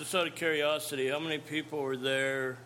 just 0.00 0.14
out 0.14 0.26
of 0.26 0.34
curiosity, 0.34 1.08
how 1.08 1.18
many 1.18 1.36
people 1.36 1.78
were 1.82 1.94
there 1.94 2.56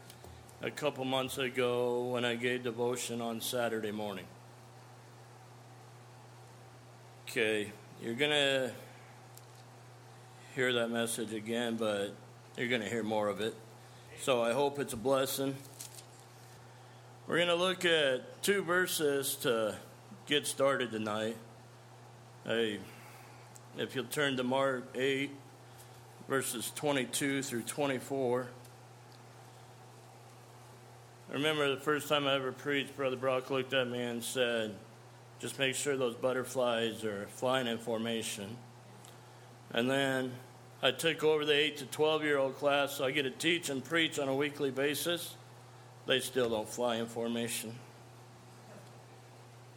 a 0.62 0.71
couple 0.71 1.04
months 1.04 1.37
ago 1.37 2.04
when 2.04 2.25
I 2.25 2.37
gave 2.37 2.62
devotion 2.62 3.21
on 3.21 3.41
Saturday 3.41 3.91
morning? 3.91 4.26
Okay, 7.28 7.72
you're 8.00 8.14
going 8.14 8.30
to 8.30 8.70
hear 10.54 10.74
that 10.74 10.92
message 10.92 11.32
again, 11.32 11.74
but 11.74 12.14
you're 12.56 12.68
going 12.68 12.82
to 12.82 12.88
hear 12.88 13.02
more 13.02 13.26
of 13.26 13.40
it. 13.40 13.56
So 14.21 14.40
I 14.40 14.53
hope 14.53 14.78
it's 14.78 14.92
a 14.92 14.96
blessing. 14.96 15.56
We're 17.27 17.38
going 17.38 17.48
to 17.48 17.56
look 17.56 17.84
at 17.84 18.45
two 18.45 18.62
verses 18.62 19.34
to 19.42 19.74
get 20.27 20.46
started 20.46 20.92
tonight. 20.92 21.37
Hey, 22.45 22.78
if 23.77 23.96
you'll 23.96 24.05
turn 24.05 24.37
to 24.37 24.45
Mark 24.45 24.84
8, 24.95 25.32
verses 26.29 26.73
22 26.75 27.43
through 27.43 27.62
24. 27.62 28.48
I 31.30 31.32
remember 31.32 31.74
the 31.74 31.80
first 31.80 32.09
time 32.09 32.27
I 32.27 32.34
ever 32.34 32.52
preached, 32.52 32.96
Brother 32.96 33.16
Brock 33.16 33.51
looked 33.51 33.73
at 33.73 33.88
me 33.88 34.02
and 34.02 34.23
said, 34.23 34.74
Just 35.38 35.59
make 35.59 35.74
sure 35.74 35.96
those 35.96 36.15
butterflies 36.15 37.05
are 37.05 37.27
flying 37.29 37.66
in 37.66 37.79
formation. 37.79 38.56
And 39.73 39.91
then 39.91 40.32
I 40.82 40.92
took 40.92 41.24
over 41.24 41.45
the 41.45 41.55
8 41.55 41.79
to 41.79 41.87
12 41.87 42.24
year 42.24 42.38
old 42.38 42.56
class, 42.56 42.93
so 42.93 43.04
I 43.04 43.10
get 43.10 43.23
to 43.23 43.30
teach 43.30 43.68
and 43.68 43.84
preach 43.84 44.18
on 44.18 44.29
a 44.29 44.34
weekly 44.34 44.70
basis. 44.70 45.34
They 46.06 46.20
still 46.20 46.51
don't 46.51 46.68
fly 46.68 46.96
in 46.96 47.06
formation. 47.06 47.74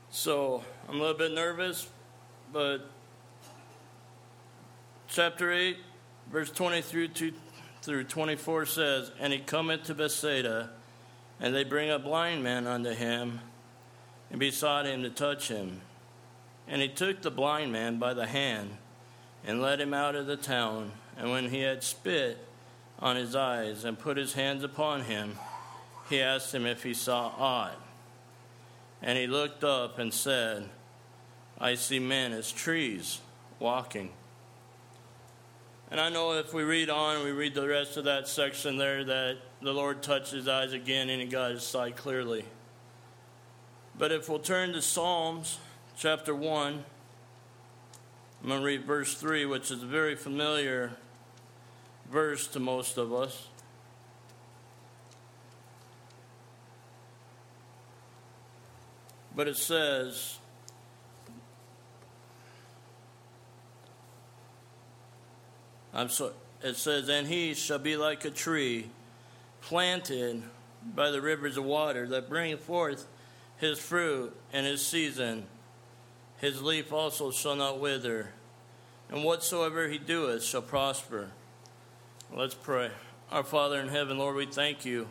So 0.10 0.64
I'm 0.88 0.96
a 0.96 1.00
little 1.00 1.18
bit 1.18 1.32
nervous, 1.34 1.90
but 2.52 2.90
chapter 5.08 5.52
8, 5.52 5.77
verse 6.31 6.52
23 6.52 7.34
through 7.81 8.04
24 8.04 8.66
says, 8.66 9.12
And 9.20 9.31
he 9.31 9.40
cometh 9.40 9.84
to 9.84 9.94
Bethsaida, 9.94 10.72
and 11.40 11.55
they 11.55 11.63
bring 11.63 11.90
a 11.90 11.99
blind 11.99 12.43
man 12.43 12.68
unto 12.68 12.91
him, 12.91 13.40
and 14.29 14.40
besought 14.40 14.85
him 14.85 15.04
to 15.04 15.10
touch 15.10 15.48
him. 15.48 15.82
And 16.68 16.82
he 16.82 16.90
took 16.90 17.21
the 17.21 17.32
blind 17.32 17.71
man 17.71 17.98
by 17.98 18.13
the 18.13 18.27
hand, 18.27 18.71
and 19.46 19.62
led 19.62 19.79
him 19.79 19.93
out 19.93 20.15
of 20.15 20.27
the 20.27 20.35
town. 20.35 20.91
And 21.18 21.32
when 21.32 21.49
he 21.49 21.62
had 21.62 21.84
spit 21.84 22.37
on 22.99 23.15
his 23.15 23.35
eyes, 23.35 23.85
and 23.85 23.98
put 23.98 24.18
his 24.18 24.34
hands 24.34 24.63
upon 24.63 25.04
him, 25.04 25.37
he 26.09 26.21
asked 26.21 26.54
him 26.54 26.65
if 26.65 26.84
he 26.84 26.93
saw 26.93 27.32
aught. 27.37 27.80
And 29.02 29.18
he 29.18 29.27
looked 29.27 29.63
up 29.63 29.99
and 29.99 30.13
said, 30.13 30.70
I 31.59 31.76
see 31.76 31.99
men 31.99 32.34
as 32.34 32.52
trees 32.52 33.20
walking. 33.59 34.12
And 35.90 36.02
I 36.02 36.10
know 36.10 36.34
if 36.34 36.54
we 36.54 36.63
read 36.63 36.90
on, 36.90 37.24
we 37.24 37.32
read 37.32 37.54
the 37.54 37.68
rest 37.68 37.96
of 37.96 38.04
that 38.05 38.27
section 38.27 38.77
there, 38.77 39.05
that 39.05 39.38
the 39.62 39.71
Lord 39.71 40.04
touched 40.04 40.32
his 40.32 40.48
eyes 40.48 40.74
again 40.74 41.10
and 41.10 41.21
he 41.21 41.27
got 41.27 41.52
his 41.52 41.63
sight 41.63 41.96
clearly. 41.96 42.43
But 43.98 44.12
if 44.12 44.27
we'll 44.27 44.40
turn 44.40 44.74
to 44.74 44.82
Psalms 44.82 45.60
chapter 45.98 46.35
1, 46.35 46.84
I'm 48.41 48.48
going 48.48 48.60
to 48.60 48.65
read 48.65 48.84
verse 48.85 49.15
3, 49.15 49.46
which 49.46 49.71
is 49.71 49.82
a 49.82 49.85
very 49.88 50.15
familiar 50.15 50.91
verse 52.12 52.48
to 52.48 52.60
most 52.60 52.98
of 52.98 53.13
us. 53.13 53.48
But 59.35 59.48
it 59.48 59.55
says, 59.55 60.38
I'm 65.97 66.09
so, 66.09 66.31
it 66.63 66.75
says, 66.75 67.09
And 67.09 67.28
he 67.28 67.56
shall 67.56 67.79
be 67.79 67.97
like 67.97 68.23
a 68.23 68.29
tree 68.29 68.91
planted 69.62 70.44
by 70.95 71.09
the 71.09 71.19
rivers 71.19 71.57
of 71.57 71.66
water 71.66 72.07
that 72.09 72.29
bring 72.29 72.56
forth 72.57 73.07
his 73.57 73.79
fruit 73.79 74.34
in 74.53 74.63
his 74.63 74.85
season. 74.85 75.47
His 76.38 76.62
leaf 76.62 76.94
also 76.94 77.31
shall 77.31 77.56
not 77.56 77.80
wither, 77.80 78.30
and 79.09 79.24
whatsoever 79.24 79.88
he 79.88 79.97
doeth 79.97 80.44
shall 80.44 80.62
prosper. 80.62 81.31
Let's 82.31 82.53
pray. 82.53 82.91
Our 83.31 83.44
Father 83.44 83.81
in 83.81 83.88
heaven, 83.88 84.19
Lord, 84.19 84.36
we 84.36 84.46
thank 84.46 84.86
you 84.86 85.07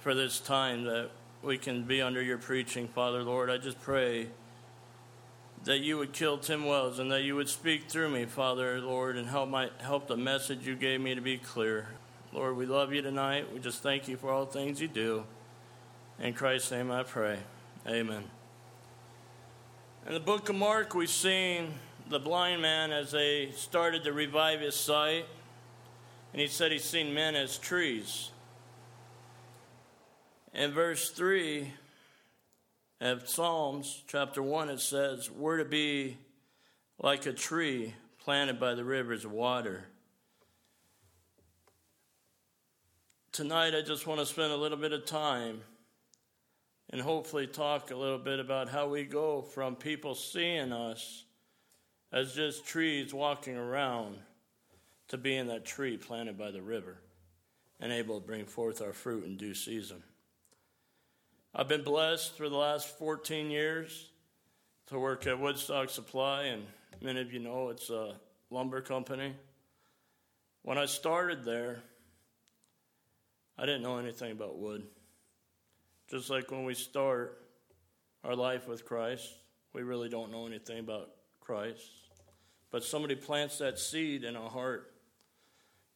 for 0.00 0.14
this 0.14 0.40
time 0.40 0.82
that 0.84 1.10
we 1.42 1.58
can 1.58 1.84
be 1.84 2.02
under 2.02 2.20
your 2.20 2.38
preaching, 2.38 2.88
Father, 2.88 3.22
Lord. 3.22 3.50
I 3.50 3.58
just 3.58 3.80
pray 3.80 4.26
that 5.66 5.80
you 5.80 5.98
would 5.98 6.12
kill 6.12 6.38
Tim 6.38 6.64
Wells 6.64 7.00
and 7.00 7.10
that 7.10 7.22
you 7.22 7.34
would 7.34 7.48
speak 7.48 7.88
through 7.88 8.10
me, 8.10 8.24
Father, 8.24 8.80
Lord, 8.80 9.16
and 9.16 9.28
help 9.28 9.48
my 9.48 9.68
help 9.80 10.06
the 10.06 10.16
message 10.16 10.64
you 10.64 10.76
gave 10.76 11.00
me 11.00 11.16
to 11.16 11.20
be 11.20 11.38
clear. 11.38 11.88
Lord, 12.32 12.56
we 12.56 12.66
love 12.66 12.92
you 12.92 13.02
tonight. 13.02 13.52
We 13.52 13.58
just 13.58 13.82
thank 13.82 14.06
you 14.06 14.16
for 14.16 14.30
all 14.30 14.46
things 14.46 14.80
you 14.80 14.86
do. 14.86 15.24
In 16.20 16.34
Christ's 16.34 16.70
name 16.70 16.92
I 16.92 17.02
pray. 17.02 17.40
Amen. 17.86 18.24
In 20.06 20.14
the 20.14 20.20
book 20.20 20.48
of 20.48 20.54
Mark, 20.54 20.94
we've 20.94 21.10
seen 21.10 21.74
the 22.08 22.20
blind 22.20 22.62
man 22.62 22.92
as 22.92 23.10
they 23.10 23.50
started 23.56 24.04
to 24.04 24.12
revive 24.12 24.60
his 24.60 24.76
sight. 24.76 25.26
And 26.32 26.40
he 26.40 26.46
said 26.46 26.70
he's 26.70 26.84
seen 26.84 27.12
men 27.12 27.34
as 27.34 27.58
trees. 27.58 28.30
In 30.54 30.70
verse 30.70 31.10
3 31.10 31.72
of 33.00 33.28
Psalms, 33.28 34.02
chapter 34.06 34.42
1, 34.42 34.70
it 34.70 34.80
says, 34.80 35.30
We're 35.30 35.58
to 35.58 35.64
be 35.64 36.16
like 36.98 37.26
a 37.26 37.32
tree 37.32 37.94
planted 38.18 38.58
by 38.58 38.74
the 38.74 38.84
rivers 38.84 39.24
of 39.24 39.32
water. 39.32 39.84
Tonight, 43.32 43.74
I 43.74 43.82
just 43.82 44.06
want 44.06 44.20
to 44.20 44.26
spend 44.26 44.52
a 44.52 44.56
little 44.56 44.78
bit 44.78 44.92
of 44.92 45.04
time 45.04 45.60
and 46.90 47.00
hopefully 47.00 47.46
talk 47.46 47.90
a 47.90 47.96
little 47.96 48.18
bit 48.18 48.40
about 48.40 48.68
how 48.68 48.88
we 48.88 49.04
go 49.04 49.42
from 49.42 49.76
people 49.76 50.14
seeing 50.14 50.72
us 50.72 51.24
as 52.12 52.34
just 52.34 52.66
trees 52.66 53.12
walking 53.12 53.56
around 53.56 54.16
to 55.08 55.18
being 55.18 55.48
that 55.48 55.66
tree 55.66 55.98
planted 55.98 56.38
by 56.38 56.50
the 56.50 56.62
river 56.62 56.96
and 57.78 57.92
able 57.92 58.18
to 58.18 58.26
bring 58.26 58.46
forth 58.46 58.80
our 58.80 58.94
fruit 58.94 59.24
in 59.24 59.36
due 59.36 59.54
season. 59.54 60.02
I've 61.58 61.68
been 61.68 61.84
blessed 61.84 62.36
for 62.36 62.50
the 62.50 62.56
last 62.56 62.98
14 62.98 63.50
years 63.50 64.10
to 64.88 64.98
work 64.98 65.26
at 65.26 65.40
Woodstock 65.40 65.88
Supply, 65.88 66.42
and 66.42 66.66
many 67.00 67.22
of 67.22 67.32
you 67.32 67.38
know 67.38 67.70
it's 67.70 67.88
a 67.88 68.16
lumber 68.50 68.82
company. 68.82 69.34
When 70.60 70.76
I 70.76 70.84
started 70.84 71.46
there, 71.46 71.78
I 73.56 73.64
didn't 73.64 73.80
know 73.80 73.96
anything 73.96 74.32
about 74.32 74.58
wood. 74.58 74.82
Just 76.10 76.28
like 76.28 76.50
when 76.50 76.66
we 76.66 76.74
start 76.74 77.40
our 78.22 78.36
life 78.36 78.68
with 78.68 78.84
Christ, 78.84 79.26
we 79.72 79.82
really 79.82 80.10
don't 80.10 80.30
know 80.30 80.46
anything 80.46 80.80
about 80.80 81.08
Christ. 81.40 81.88
But 82.70 82.84
somebody 82.84 83.14
plants 83.14 83.56
that 83.60 83.78
seed 83.78 84.24
in 84.24 84.36
our 84.36 84.50
heart. 84.50 84.92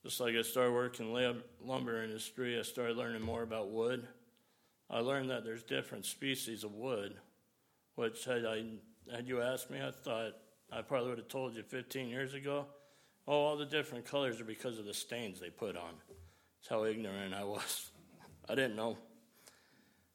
Just 0.04 0.20
like 0.20 0.34
I 0.36 0.40
started 0.40 0.72
working 0.72 1.12
lumber 1.62 2.02
industry, 2.02 2.58
I 2.58 2.62
started 2.62 2.96
learning 2.96 3.20
more 3.20 3.42
about 3.42 3.68
wood. 3.68 4.08
I 4.90 5.00
learned 5.00 5.30
that 5.30 5.44
there's 5.44 5.62
different 5.62 6.04
species 6.04 6.64
of 6.64 6.72
wood, 6.74 7.14
which 7.94 8.24
had 8.24 8.44
I 8.44 8.64
had 9.14 9.28
you 9.28 9.40
asked 9.40 9.70
me, 9.70 9.80
I 9.80 9.90
thought 9.90 10.32
I 10.72 10.82
probably 10.82 11.10
would 11.10 11.18
have 11.18 11.28
told 11.28 11.54
you 11.54 11.62
15 11.62 12.08
years 12.08 12.34
ago. 12.34 12.66
Oh, 13.26 13.32
all 13.32 13.56
the 13.56 13.66
different 13.66 14.04
colors 14.04 14.40
are 14.40 14.44
because 14.44 14.78
of 14.78 14.84
the 14.84 14.94
stains 14.94 15.40
they 15.40 15.50
put 15.50 15.76
on. 15.76 15.94
That's 16.08 16.68
how 16.68 16.84
ignorant 16.84 17.34
I 17.34 17.44
was. 17.44 17.90
I 18.48 18.54
didn't 18.54 18.76
know. 18.76 18.98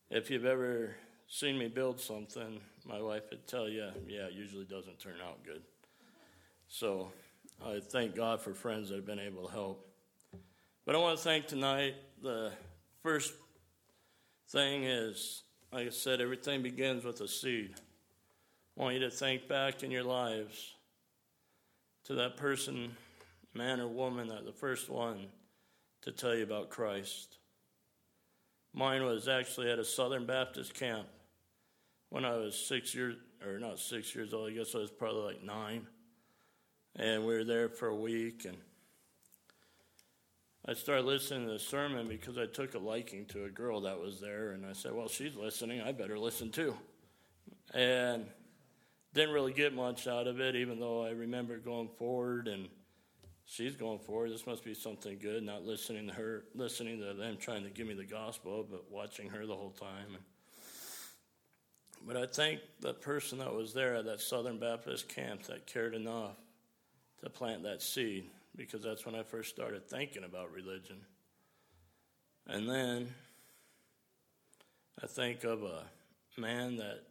If 0.10 0.30
you've 0.30 0.46
ever 0.46 0.96
seen 1.28 1.58
me 1.58 1.68
build 1.68 2.00
something, 2.00 2.60
my 2.86 3.02
wife 3.02 3.24
would 3.32 3.48
tell 3.48 3.68
you, 3.70 3.90
yeah, 4.08 4.28
it 4.28 4.34
usually 4.34 4.66
doesn't 4.66 5.00
turn 5.00 5.16
out 5.26 5.44
good. 5.44 5.62
So 6.68 7.12
I 7.66 7.80
thank 7.80 8.16
God 8.16 8.42
for 8.42 8.54
friends 8.54 8.90
that 8.90 8.96
have 8.96 9.06
been 9.06 9.20
able 9.20 9.48
to 9.48 9.52
help. 9.52 9.88
But 10.86 10.96
I 10.96 11.00
want 11.00 11.18
to 11.18 11.24
thank 11.24 11.48
tonight 11.48 11.96
the 12.22 12.52
first 13.02 13.34
thing 14.50 14.84
is, 14.84 15.44
like 15.72 15.88
I 15.88 15.90
said, 15.90 16.22
everything 16.22 16.62
begins 16.62 17.04
with 17.04 17.22
a 17.22 17.28
seed. 17.28 17.76
I 18.78 18.82
want 18.82 18.96
you 18.96 19.02
to 19.02 19.12
think 19.12 19.48
back 19.48 19.84
in 19.84 19.92
your 19.92 20.04
lives 20.04 20.76
to 22.06 22.16
that 22.16 22.38
person, 22.38 22.96
man 23.54 23.80
or 23.80 23.88
woman, 23.88 24.28
that 24.28 24.46
the 24.46 24.52
first 24.52 24.90
one 24.90 25.28
to 26.02 26.12
tell 26.12 26.36
you 26.36 26.44
about 26.44 26.70
Christ. 26.70 27.38
Mine 28.74 29.04
was 29.04 29.28
actually 29.28 29.72
at 29.72 29.80
a 29.80 29.86
Southern 29.86 30.26
Baptist 30.26 30.74
camp 30.74 31.08
when 32.10 32.26
I 32.26 32.36
was 32.36 32.56
six 32.56 32.94
years, 32.94 33.16
or 33.46 33.60
not 33.60 33.80
six 33.80 34.14
years 34.14 34.34
old, 34.34 34.50
I 34.50 34.54
guess 34.54 34.76
I 34.76 34.80
was 34.80 34.92
probably 34.92 35.34
like 35.34 35.44
nine. 35.44 35.88
And 36.96 37.26
we 37.26 37.34
were 37.34 37.44
there 37.44 37.70
for 37.70 37.88
a 37.88 37.96
week, 37.96 38.46
and 38.46 38.58
I 40.68 40.74
started 40.74 41.06
listening 41.06 41.46
to 41.46 41.54
the 41.54 41.60
sermon 41.60 42.08
because 42.08 42.40
I 42.40 42.48
took 42.48 42.74
a 42.74 42.80
liking 42.80 43.26
to 43.28 43.46
a 43.46 43.50
girl 43.50 43.82
that 43.82 44.00
was 44.00 44.20
there, 44.20 44.52
and 44.52 44.66
I 44.66 44.74
said, 44.74 44.94
Well, 44.94 45.08
she's 45.08 45.36
listening, 45.36 45.82
I 45.82 45.92
better 45.92 46.18
listen 46.18 46.50
too. 46.50 46.76
And 47.74 48.26
didn't 49.14 49.34
really 49.34 49.54
get 49.54 49.74
much 49.74 50.08
out 50.08 50.28
of 50.28 50.40
it, 50.40 50.56
even 50.56 50.80
though 50.80 51.06
I 51.06 51.12
remember 51.12 51.58
going 51.58 51.90
forward 51.98 52.48
and 52.48 52.68
she's 53.46 53.76
going 53.76 54.00
forward. 54.00 54.32
This 54.32 54.46
must 54.46 54.64
be 54.64 54.74
something 54.74 55.18
good. 55.20 55.42
Not 55.44 55.64
listening 55.64 56.08
to 56.08 56.14
her, 56.14 56.44
listening 56.54 57.00
to 57.00 57.14
them 57.14 57.38
trying 57.40 57.64
to 57.64 57.70
give 57.70 57.88
me 57.88 57.94
the 57.94 58.06
gospel, 58.06 58.68
but 58.70 58.92
watching 58.92 59.30
her 59.30 59.46
the 59.46 59.56
whole 59.56 59.72
time. 59.72 60.18
But 62.06 62.18
I 62.18 62.26
think 62.26 62.60
the 62.82 62.94
person 62.94 63.38
that 63.40 63.54
was 63.54 63.74
there 63.74 63.96
at 63.96 64.06
that 64.06 64.20
Southern 64.20 64.60
Baptist 64.60 65.08
camp 65.10 65.44
that 65.44 65.66
cared 65.66 65.96
enough 65.96 66.36
to 67.24 67.30
plant 67.30 67.64
that 67.64 67.82
seed, 67.82 68.26
because 68.56 68.84
that's 68.84 69.06
when 69.06 69.16
I 69.16 69.24
first 69.24 69.50
started 69.50 69.90
thinking 69.90 70.24
about 70.24 70.52
religion. 70.52 70.98
And 72.48 72.70
then 72.70 73.14
I 75.04 75.08
think 75.08 75.44
of 75.44 75.64
a 75.64 75.84
man 76.38 76.78
that 76.78 77.04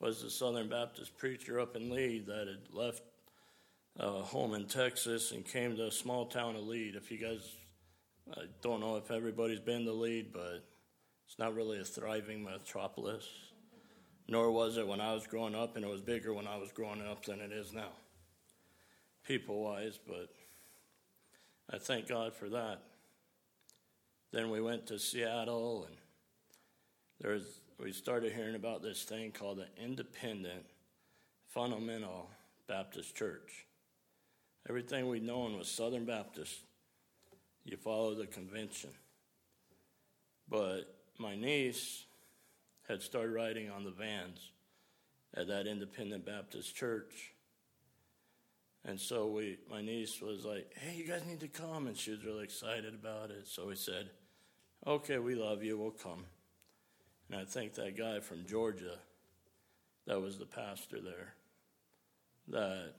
was 0.00 0.22
a 0.22 0.30
Southern 0.30 0.68
Baptist 0.68 1.16
preacher 1.16 1.60
up 1.60 1.76
in 1.76 1.90
Lead 1.90 2.26
that 2.26 2.48
had 2.48 2.74
left 2.74 3.02
uh, 4.00 4.22
home 4.22 4.54
in 4.54 4.66
Texas 4.66 5.32
and 5.32 5.44
came 5.44 5.76
to 5.76 5.86
a 5.86 5.92
small 5.92 6.26
town 6.26 6.56
of 6.56 6.62
Lead. 6.62 6.96
If 6.96 7.10
you 7.10 7.18
guys, 7.18 7.48
I 8.36 8.42
don't 8.62 8.80
know 8.80 8.96
if 8.96 9.10
everybody's 9.10 9.60
been 9.60 9.84
to 9.84 9.92
Lead, 9.92 10.32
but 10.32 10.64
it's 11.26 11.38
not 11.38 11.54
really 11.54 11.78
a 11.78 11.84
thriving 11.84 12.42
metropolis. 12.42 13.28
Nor 14.28 14.50
was 14.50 14.76
it 14.76 14.86
when 14.86 15.00
I 15.00 15.12
was 15.12 15.26
growing 15.26 15.54
up, 15.54 15.76
and 15.76 15.84
it 15.84 15.88
was 15.88 16.00
bigger 16.00 16.32
when 16.32 16.46
I 16.46 16.56
was 16.56 16.72
growing 16.72 17.06
up 17.06 17.24
than 17.24 17.40
it 17.40 17.52
is 17.52 17.72
now, 17.72 17.90
people 19.24 19.62
wise, 19.62 19.98
but 20.06 20.30
I 21.72 21.78
thank 21.78 22.06
God 22.06 22.34
for 22.34 22.50
that. 22.50 22.82
Then 24.30 24.50
we 24.50 24.60
went 24.60 24.86
to 24.88 24.98
Seattle, 24.98 25.86
and 25.86 25.96
there's 27.18 27.60
we 27.78 27.92
started 27.92 28.32
hearing 28.32 28.54
about 28.54 28.82
this 28.82 29.02
thing 29.02 29.32
called 29.32 29.58
the 29.58 29.82
Independent 29.82 30.64
Fundamental 31.48 32.30
Baptist 32.68 33.16
Church. 33.16 33.66
Everything 34.68 35.08
we'd 35.08 35.24
known 35.24 35.56
was 35.56 35.68
Southern 35.68 36.04
Baptist. 36.04 36.60
You 37.64 37.76
follow 37.76 38.14
the 38.14 38.26
convention. 38.26 38.90
But 40.48 40.82
my 41.18 41.34
niece 41.34 42.04
had 42.86 43.02
started 43.02 43.32
riding 43.32 43.70
on 43.70 43.84
the 43.84 43.90
vans 43.90 44.50
at 45.34 45.48
that 45.48 45.66
Independent 45.66 46.24
Baptist 46.24 46.76
church. 46.76 47.31
And 48.84 48.98
so 48.98 49.28
we, 49.28 49.58
my 49.70 49.80
niece 49.80 50.20
was 50.20 50.44
like, 50.44 50.74
"Hey, 50.76 50.96
you 50.96 51.06
guys 51.06 51.22
need 51.26 51.40
to 51.40 51.48
come," 51.48 51.86
and 51.86 51.96
she 51.96 52.10
was 52.10 52.24
really 52.24 52.44
excited 52.44 52.94
about 52.94 53.30
it. 53.30 53.46
So 53.46 53.68
we 53.68 53.76
said, 53.76 54.10
"Okay, 54.86 55.18
we 55.18 55.34
love 55.34 55.62
you. 55.62 55.78
We'll 55.78 55.90
come." 55.90 56.24
And 57.30 57.40
I 57.40 57.44
think 57.44 57.74
that 57.74 57.96
guy 57.96 58.20
from 58.20 58.44
Georgia, 58.44 58.98
that 60.06 60.20
was 60.20 60.36
the 60.36 60.46
pastor 60.46 61.00
there, 61.00 61.34
that 62.48 62.94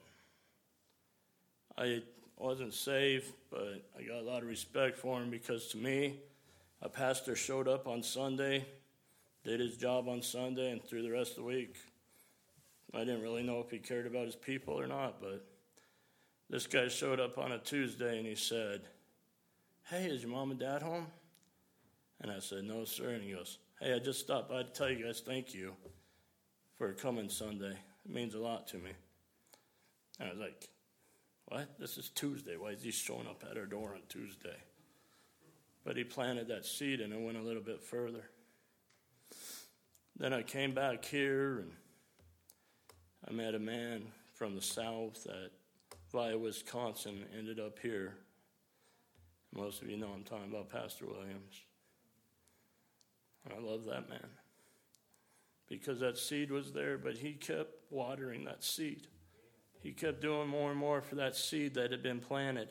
I 1.77 2.01
wasn't 2.37 2.73
saved, 2.73 3.31
but 3.51 3.83
I 3.97 4.03
got 4.03 4.19
a 4.19 4.21
lot 4.21 4.41
of 4.41 4.47
respect 4.47 4.97
for 4.97 5.21
him 5.21 5.29
because 5.29 5.67
to 5.67 5.77
me, 5.77 6.19
a 6.81 6.89
pastor 6.89 7.35
showed 7.35 7.67
up 7.67 7.87
on 7.87 8.03
Sunday, 8.03 8.65
did 9.43 9.59
his 9.59 9.77
job 9.77 10.07
on 10.07 10.21
Sunday, 10.21 10.71
and 10.71 10.83
through 10.83 11.03
the 11.03 11.11
rest 11.11 11.31
of 11.31 11.37
the 11.37 11.43
week, 11.43 11.75
I 12.93 12.99
didn't 12.99 13.21
really 13.21 13.43
know 13.43 13.59
if 13.59 13.69
he 13.69 13.79
cared 13.79 14.07
about 14.07 14.25
his 14.25 14.35
people 14.35 14.79
or 14.79 14.87
not, 14.87 15.21
but 15.21 15.45
this 16.53 16.67
guy 16.67 16.87
showed 16.87 17.19
up 17.19 17.39
on 17.39 17.51
a 17.51 17.57
Tuesday 17.57 18.15
and 18.19 18.27
he 18.27 18.35
said, 18.35 18.81
Hey, 19.89 20.05
is 20.05 20.21
your 20.21 20.29
mom 20.29 20.51
and 20.51 20.59
dad 20.59 20.83
home? 20.83 21.07
And 22.21 22.31
I 22.31 22.37
said, 22.37 22.63
No, 22.63 22.85
sir. 22.85 23.09
And 23.09 23.23
he 23.23 23.31
goes, 23.31 23.57
Hey, 23.81 23.91
I 23.91 23.97
just 23.97 24.19
stopped 24.19 24.51
by 24.51 24.61
to 24.61 24.69
tell 24.69 24.87
you 24.87 25.03
guys 25.03 25.23
thank 25.25 25.55
you 25.55 25.73
for 26.77 26.93
coming 26.93 27.27
Sunday. 27.27 27.75
It 28.05 28.11
means 28.13 28.35
a 28.35 28.39
lot 28.39 28.67
to 28.67 28.77
me. 28.77 28.91
And 30.19 30.29
I 30.29 30.31
was 30.31 30.39
like, 30.39 30.69
What? 31.45 31.79
This 31.79 31.97
is 31.97 32.09
Tuesday. 32.09 32.55
Why 32.55 32.69
is 32.69 32.83
he 32.83 32.91
showing 32.91 33.25
up 33.25 33.43
at 33.49 33.57
our 33.57 33.65
door 33.65 33.95
on 33.95 34.01
Tuesday? 34.07 34.57
But 35.83 35.97
he 35.97 36.03
planted 36.03 36.49
that 36.49 36.67
seed 36.67 37.01
and 37.01 37.11
it 37.11 37.19
went 37.19 37.39
a 37.39 37.41
little 37.41 37.63
bit 37.63 37.81
further. 37.81 38.29
Then 40.19 40.33
I 40.33 40.43
came 40.43 40.75
back 40.75 41.03
here 41.03 41.61
and 41.61 41.71
I 43.27 43.31
met 43.31 43.55
a 43.55 43.59
man 43.59 44.03
from 44.35 44.53
the 44.53 44.61
south 44.61 45.23
that 45.23 45.49
via 46.13 46.37
Wisconsin 46.37 47.25
ended 47.37 47.59
up 47.59 47.79
here. 47.79 48.15
Most 49.53 49.81
of 49.81 49.89
you 49.89 49.97
know 49.97 50.09
I'm 50.13 50.23
talking 50.23 50.49
about 50.49 50.69
Pastor 50.69 51.05
Williams. 51.05 51.61
I 53.51 53.59
love 53.59 53.85
that 53.85 54.09
man 54.09 54.29
because 55.67 55.99
that 55.99 56.17
seed 56.17 56.51
was 56.51 56.71
there, 56.71 56.97
but 56.97 57.17
he 57.17 57.33
kept 57.33 57.71
watering 57.89 58.45
that 58.45 58.63
seed. 58.63 59.07
He 59.81 59.91
kept 59.91 60.21
doing 60.21 60.47
more 60.47 60.69
and 60.69 60.79
more 60.79 61.01
for 61.01 61.15
that 61.15 61.35
seed 61.35 61.73
that 61.73 61.91
had 61.91 62.03
been 62.03 62.19
planted. 62.19 62.69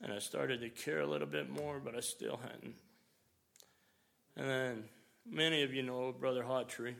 And 0.00 0.12
I 0.12 0.18
started 0.18 0.60
to 0.60 0.68
care 0.68 1.00
a 1.00 1.06
little 1.06 1.26
bit 1.26 1.50
more, 1.50 1.80
but 1.80 1.96
I 1.96 2.00
still 2.00 2.38
hadn't. 2.42 2.76
And 4.36 4.48
then 4.48 4.84
many 5.28 5.62
of 5.62 5.72
you 5.72 5.82
know 5.82 6.12
Brother 6.12 6.44
Hawtree. 6.44 6.94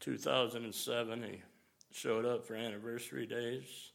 2007, 0.00 1.22
he 1.24 1.42
showed 1.92 2.24
up 2.24 2.46
for 2.46 2.54
anniversary 2.54 3.26
days. 3.26 3.92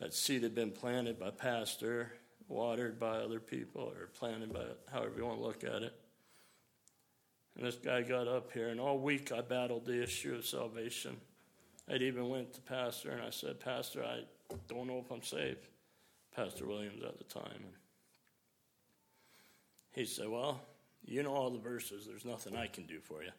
That 0.00 0.14
seed 0.14 0.42
had 0.42 0.54
been 0.54 0.70
planted 0.70 1.18
by 1.18 1.30
pastor, 1.30 2.12
watered 2.48 2.98
by 2.98 3.18
other 3.18 3.40
people, 3.40 3.82
or 3.82 4.08
planted 4.18 4.52
by 4.52 4.64
however 4.90 5.14
you 5.16 5.26
want 5.26 5.38
to 5.38 5.44
look 5.44 5.64
at 5.64 5.82
it. 5.82 5.94
And 7.56 7.66
this 7.66 7.76
guy 7.76 8.02
got 8.02 8.28
up 8.28 8.52
here, 8.52 8.68
and 8.68 8.80
all 8.80 8.98
week 8.98 9.30
I 9.30 9.42
battled 9.42 9.84
the 9.84 10.02
issue 10.02 10.34
of 10.34 10.46
salvation. 10.46 11.16
I'd 11.88 12.02
even 12.02 12.28
went 12.28 12.54
to 12.54 12.60
pastor 12.60 13.10
and 13.10 13.20
I 13.20 13.30
said, 13.30 13.60
Pastor, 13.60 14.04
I 14.04 14.22
don't 14.68 14.86
know 14.86 14.98
if 14.98 15.10
I'm 15.10 15.22
saved. 15.22 15.66
Pastor 16.34 16.66
Williams 16.66 17.02
at 17.02 17.18
the 17.18 17.24
time. 17.24 17.50
And 17.52 17.72
he 19.92 20.04
said, 20.04 20.28
Well, 20.28 20.60
you 21.04 21.22
know 21.22 21.34
all 21.34 21.50
the 21.50 21.58
verses. 21.58 22.06
There's 22.06 22.24
nothing 22.24 22.56
I 22.56 22.68
can 22.68 22.86
do 22.86 23.00
for 23.00 23.22
you 23.22 23.30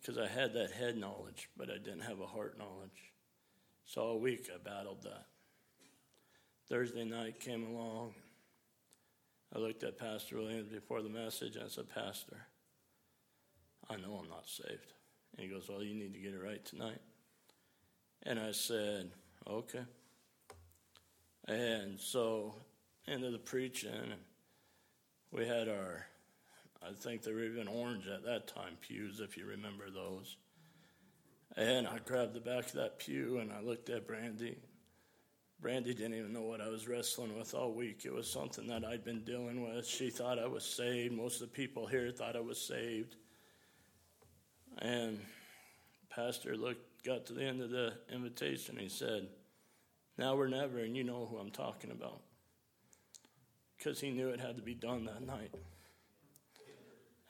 because 0.00 0.18
I 0.18 0.28
had 0.28 0.54
that 0.54 0.70
head 0.70 0.96
knowledge, 0.96 1.48
but 1.56 1.70
I 1.70 1.78
didn't 1.78 2.00
have 2.00 2.20
a 2.20 2.26
heart 2.26 2.58
knowledge. 2.58 3.12
So 3.84 4.02
all 4.02 4.20
week 4.20 4.48
I 4.52 4.58
battled 4.58 5.02
that. 5.02 5.26
Thursday 6.68 7.04
night 7.04 7.38
came 7.40 7.64
along. 7.64 8.14
I 9.54 9.58
looked 9.58 9.84
at 9.84 9.98
Pastor 9.98 10.38
Williams 10.38 10.68
before 10.68 11.02
the 11.02 11.08
message 11.08 11.54
and 11.54 11.64
I 11.64 11.68
said, 11.68 11.88
Pastor, 11.88 12.46
I 13.88 13.96
know 13.96 14.20
I'm 14.20 14.28
not 14.28 14.48
saved. 14.48 14.92
And 15.36 15.46
he 15.46 15.48
goes, 15.48 15.68
Well, 15.68 15.82
you 15.82 15.94
need 15.94 16.12
to 16.14 16.18
get 16.18 16.34
it 16.34 16.42
right 16.42 16.64
tonight. 16.64 17.00
And 18.24 18.40
I 18.40 18.50
said, 18.50 19.10
Okay. 19.48 19.84
And 21.46 22.00
so, 22.00 22.56
into 23.06 23.30
the 23.30 23.38
preaching, 23.38 24.14
we 25.30 25.46
had 25.46 25.68
our 25.68 26.06
I 26.82 26.92
think 26.92 27.22
they 27.22 27.32
were 27.32 27.44
even 27.44 27.68
orange 27.68 28.06
at 28.06 28.24
that 28.24 28.46
time, 28.46 28.76
pews, 28.80 29.20
if 29.20 29.36
you 29.36 29.46
remember 29.46 29.90
those. 29.90 30.36
And 31.56 31.86
I 31.86 31.98
grabbed 31.98 32.34
the 32.34 32.40
back 32.40 32.66
of 32.66 32.72
that 32.72 32.98
pew 32.98 33.38
and 33.38 33.52
I 33.52 33.60
looked 33.60 33.88
at 33.88 34.06
Brandy. 34.06 34.58
Brandy 35.60 35.94
didn't 35.94 36.14
even 36.14 36.32
know 36.32 36.42
what 36.42 36.60
I 36.60 36.68
was 36.68 36.86
wrestling 36.86 37.36
with 37.36 37.54
all 37.54 37.72
week. 37.72 38.04
It 38.04 38.12
was 38.12 38.30
something 38.30 38.66
that 38.66 38.84
I'd 38.84 39.04
been 39.04 39.24
dealing 39.24 39.62
with. 39.62 39.86
She 39.86 40.10
thought 40.10 40.38
I 40.38 40.46
was 40.46 40.64
saved. 40.64 41.14
Most 41.14 41.40
of 41.40 41.48
the 41.48 41.54
people 41.54 41.86
here 41.86 42.10
thought 42.12 42.36
I 42.36 42.40
was 42.40 42.60
saved. 42.60 43.16
And 44.78 45.18
pastor 46.10 46.56
looked, 46.56 47.02
got 47.04 47.24
to 47.26 47.32
the 47.32 47.44
end 47.44 47.62
of 47.62 47.70
the 47.70 47.94
invitation. 48.12 48.76
He 48.76 48.90
said, 48.90 49.28
"Now 50.18 50.36
or 50.36 50.48
never," 50.48 50.80
and 50.80 50.94
you 50.94 51.04
know 51.04 51.24
who 51.24 51.38
I'm 51.38 51.50
talking 51.50 51.90
about, 51.90 52.20
because 53.78 53.98
he 53.98 54.10
knew 54.10 54.28
it 54.28 54.40
had 54.40 54.56
to 54.56 54.62
be 54.62 54.74
done 54.74 55.06
that 55.06 55.22
night. 55.22 55.54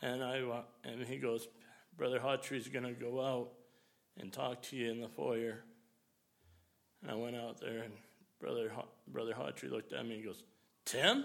And 0.03 0.23
I 0.23 0.43
and 0.85 1.03
he 1.07 1.19
goes, 1.19 1.49
Brother 1.97 2.19
Hawtree's 2.19 2.69
going 2.69 2.85
to 2.85 2.93
go 2.93 3.21
out 3.21 3.53
and 4.19 4.33
talk 4.33 4.63
to 4.63 4.77
you 4.77 4.91
in 4.91 5.01
the 5.01 5.09
foyer. 5.09 5.65
And 7.03 7.11
I 7.11 7.15
went 7.15 7.37
out 7.37 7.61
there, 7.61 7.83
and 7.83 7.93
Brother 8.41 8.71
Brother 9.09 9.33
Hawtree 9.33 9.71
looked 9.71 9.93
at 9.93 10.07
me 10.07 10.17
and 10.17 10.25
goes, 10.25 10.43
Tim? 10.85 11.25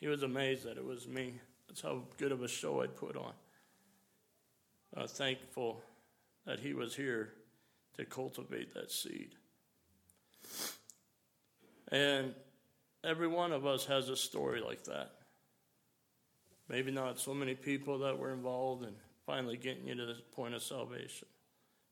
He 0.00 0.06
was 0.06 0.22
amazed 0.22 0.64
that 0.64 0.76
it 0.76 0.84
was 0.84 1.08
me. 1.08 1.40
That's 1.66 1.80
how 1.80 2.04
good 2.18 2.32
of 2.32 2.42
a 2.42 2.48
show 2.48 2.82
I'd 2.82 2.96
put 2.96 3.16
on. 3.16 3.32
I 4.96 5.02
was 5.02 5.12
thankful 5.12 5.82
that 6.46 6.60
he 6.60 6.72
was 6.72 6.94
here 6.94 7.32
to 7.96 8.04
cultivate 8.04 8.74
that 8.74 8.90
seed. 8.90 9.34
And 11.90 12.34
every 13.04 13.28
one 13.28 13.52
of 13.52 13.66
us 13.66 13.84
has 13.86 14.08
a 14.08 14.16
story 14.16 14.60
like 14.60 14.84
that. 14.84 15.12
Maybe 16.68 16.90
not 16.90 17.18
so 17.18 17.32
many 17.32 17.54
people 17.54 17.98
that 18.00 18.18
were 18.18 18.32
involved 18.32 18.84
in 18.84 18.94
finally 19.26 19.56
getting 19.56 19.86
you 19.86 19.94
to 19.94 20.06
this 20.06 20.20
point 20.34 20.54
of 20.54 20.62
salvation, 20.62 21.28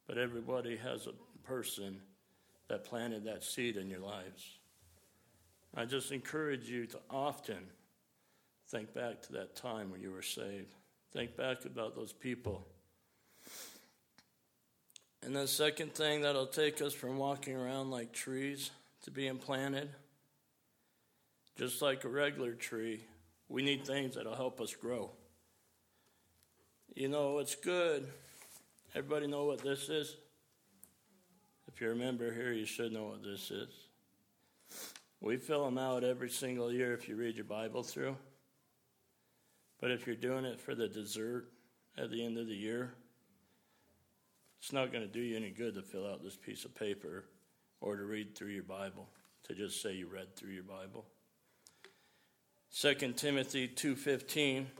but 0.06 0.18
everybody 0.18 0.76
has 0.76 1.06
a 1.06 1.46
person 1.46 2.00
that 2.68 2.84
planted 2.84 3.24
that 3.24 3.44
seed 3.44 3.76
in 3.76 3.88
your 3.88 4.00
lives. 4.00 4.58
I 5.74 5.84
just 5.84 6.12
encourage 6.12 6.68
you 6.68 6.86
to 6.86 6.98
often 7.10 7.58
think 8.68 8.94
back 8.94 9.22
to 9.22 9.32
that 9.34 9.54
time 9.54 9.90
when 9.90 10.00
you 10.00 10.10
were 10.10 10.22
saved. 10.22 10.74
Think 11.12 11.36
back 11.36 11.64
about 11.64 11.94
those 11.94 12.12
people. 12.12 12.66
And 15.22 15.34
the 15.34 15.46
second 15.46 15.92
thing 15.94 16.22
that'll 16.22 16.46
take 16.46 16.80
us 16.80 16.94
from 16.94 17.18
walking 17.18 17.56
around 17.56 17.90
like 17.90 18.12
trees 18.12 18.70
to 19.02 19.10
being 19.10 19.38
planted, 19.38 19.90
just 21.56 21.82
like 21.82 22.04
a 22.04 22.08
regular 22.08 22.52
tree, 22.52 23.00
we 23.48 23.62
need 23.62 23.86
things 23.86 24.14
that'll 24.14 24.34
help 24.34 24.60
us 24.60 24.74
grow. 24.74 25.10
You 26.94 27.08
know, 27.08 27.38
it's 27.38 27.54
good. 27.54 28.06
Everybody 28.94 29.26
know 29.26 29.44
what 29.44 29.62
this 29.62 29.88
is? 29.88 30.16
If 31.68 31.80
you're 31.80 31.92
a 31.92 31.96
member 31.96 32.32
here, 32.32 32.52
you 32.52 32.64
should 32.64 32.92
know 32.92 33.04
what 33.04 33.22
this 33.22 33.50
is. 33.50 33.68
We 35.20 35.36
fill 35.36 35.64
them 35.64 35.78
out 35.78 36.04
every 36.04 36.30
single 36.30 36.72
year 36.72 36.94
if 36.94 37.08
you 37.08 37.16
read 37.16 37.36
your 37.36 37.44
Bible 37.44 37.82
through. 37.82 38.16
But 39.80 39.90
if 39.90 40.06
you're 40.06 40.16
doing 40.16 40.44
it 40.44 40.60
for 40.60 40.74
the 40.74 40.88
dessert 40.88 41.48
at 41.98 42.10
the 42.10 42.24
end 42.24 42.38
of 42.38 42.46
the 42.46 42.54
year, 42.54 42.94
it's 44.58 44.72
not 44.72 44.90
going 44.90 45.04
to 45.04 45.12
do 45.12 45.20
you 45.20 45.36
any 45.36 45.50
good 45.50 45.74
to 45.74 45.82
fill 45.82 46.06
out 46.06 46.22
this 46.22 46.36
piece 46.36 46.64
of 46.64 46.74
paper 46.74 47.24
or 47.80 47.96
to 47.96 48.04
read 48.04 48.34
through 48.34 48.48
your 48.48 48.62
Bible, 48.62 49.08
to 49.44 49.54
just 49.54 49.82
say 49.82 49.92
you 49.92 50.08
read 50.08 50.34
through 50.34 50.52
your 50.52 50.64
Bible. 50.64 51.04
2 52.72 53.16
Timothy 53.16 53.68
2:15 53.68 54.70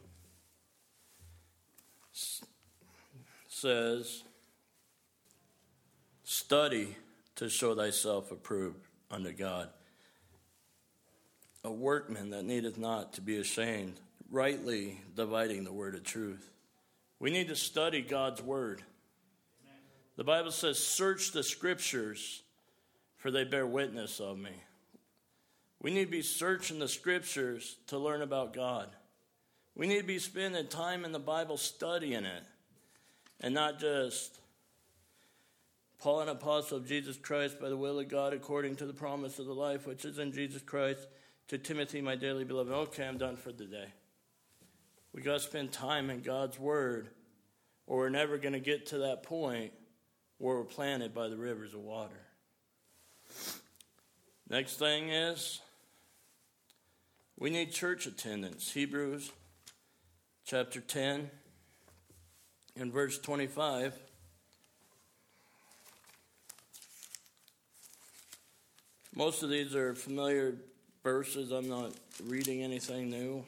says, 3.48 4.22
"Study 6.24 6.96
to 7.36 7.48
show 7.48 7.74
thyself 7.74 8.30
approved 8.30 8.86
unto 9.10 9.32
God, 9.32 9.72
a 11.64 11.70
workman 11.70 12.30
that 12.30 12.44
needeth 12.44 12.76
not 12.76 13.12
to 13.14 13.20
be 13.20 13.38
ashamed, 13.38 14.00
rightly 14.30 15.00
dividing 15.14 15.64
the 15.64 15.72
word 15.72 15.94
of 15.94 16.04
truth." 16.04 16.50
We 17.18 17.30
need 17.30 17.48
to 17.48 17.56
study 17.56 18.02
God's 18.02 18.42
word. 18.42 18.84
The 20.16 20.24
Bible 20.24 20.50
says, 20.50 20.78
Search 20.78 21.32
the 21.32 21.42
scriptures, 21.42 22.42
for 23.16 23.30
they 23.30 23.44
bear 23.44 23.66
witness 23.66 24.20
of 24.20 24.38
me. 24.38 24.52
We 25.86 25.92
need 25.92 26.06
to 26.06 26.10
be 26.10 26.22
searching 26.22 26.80
the 26.80 26.88
scriptures 26.88 27.76
to 27.86 27.96
learn 27.96 28.20
about 28.20 28.52
God. 28.52 28.88
We 29.76 29.86
need 29.86 30.00
to 30.00 30.04
be 30.04 30.18
spending 30.18 30.66
time 30.66 31.04
in 31.04 31.12
the 31.12 31.20
Bible 31.20 31.56
studying 31.56 32.24
it 32.24 32.42
and 33.40 33.54
not 33.54 33.78
just 33.78 34.36
Paul, 36.00 36.22
an 36.22 36.28
apostle 36.28 36.78
of 36.78 36.88
Jesus 36.88 37.16
Christ 37.16 37.60
by 37.60 37.68
the 37.68 37.76
will 37.76 38.00
of 38.00 38.08
God, 38.08 38.32
according 38.32 38.74
to 38.76 38.84
the 38.84 38.92
promise 38.92 39.38
of 39.38 39.46
the 39.46 39.54
life 39.54 39.86
which 39.86 40.04
is 40.04 40.18
in 40.18 40.32
Jesus 40.32 40.60
Christ, 40.60 41.06
to 41.46 41.56
Timothy, 41.56 42.00
my 42.00 42.16
dearly 42.16 42.42
beloved. 42.42 42.72
Okay, 42.72 43.06
I'm 43.06 43.16
done 43.16 43.36
for 43.36 43.52
the 43.52 43.66
day. 43.66 43.86
We 45.12 45.22
got 45.22 45.34
to 45.34 45.38
spend 45.38 45.70
time 45.70 46.10
in 46.10 46.20
God's 46.20 46.58
Word, 46.58 47.10
or 47.86 47.98
we're 47.98 48.08
never 48.08 48.38
going 48.38 48.54
to 48.54 48.58
get 48.58 48.86
to 48.86 48.98
that 48.98 49.22
point 49.22 49.70
where 50.38 50.56
we're 50.56 50.64
planted 50.64 51.14
by 51.14 51.28
the 51.28 51.36
rivers 51.36 51.74
of 51.74 51.80
water. 51.80 52.26
Next 54.50 54.80
thing 54.80 55.10
is 55.10 55.60
we 57.38 57.50
need 57.50 57.70
church 57.70 58.06
attendance. 58.06 58.72
Hebrews 58.72 59.30
chapter 60.46 60.80
10 60.80 61.30
and 62.76 62.92
verse 62.92 63.18
25. 63.18 63.94
Most 69.14 69.42
of 69.42 69.50
these 69.50 69.74
are 69.74 69.94
familiar 69.94 70.56
verses. 71.02 71.50
I'm 71.50 71.68
not 71.68 71.92
reading 72.24 72.62
anything 72.62 73.10
new. 73.10 73.44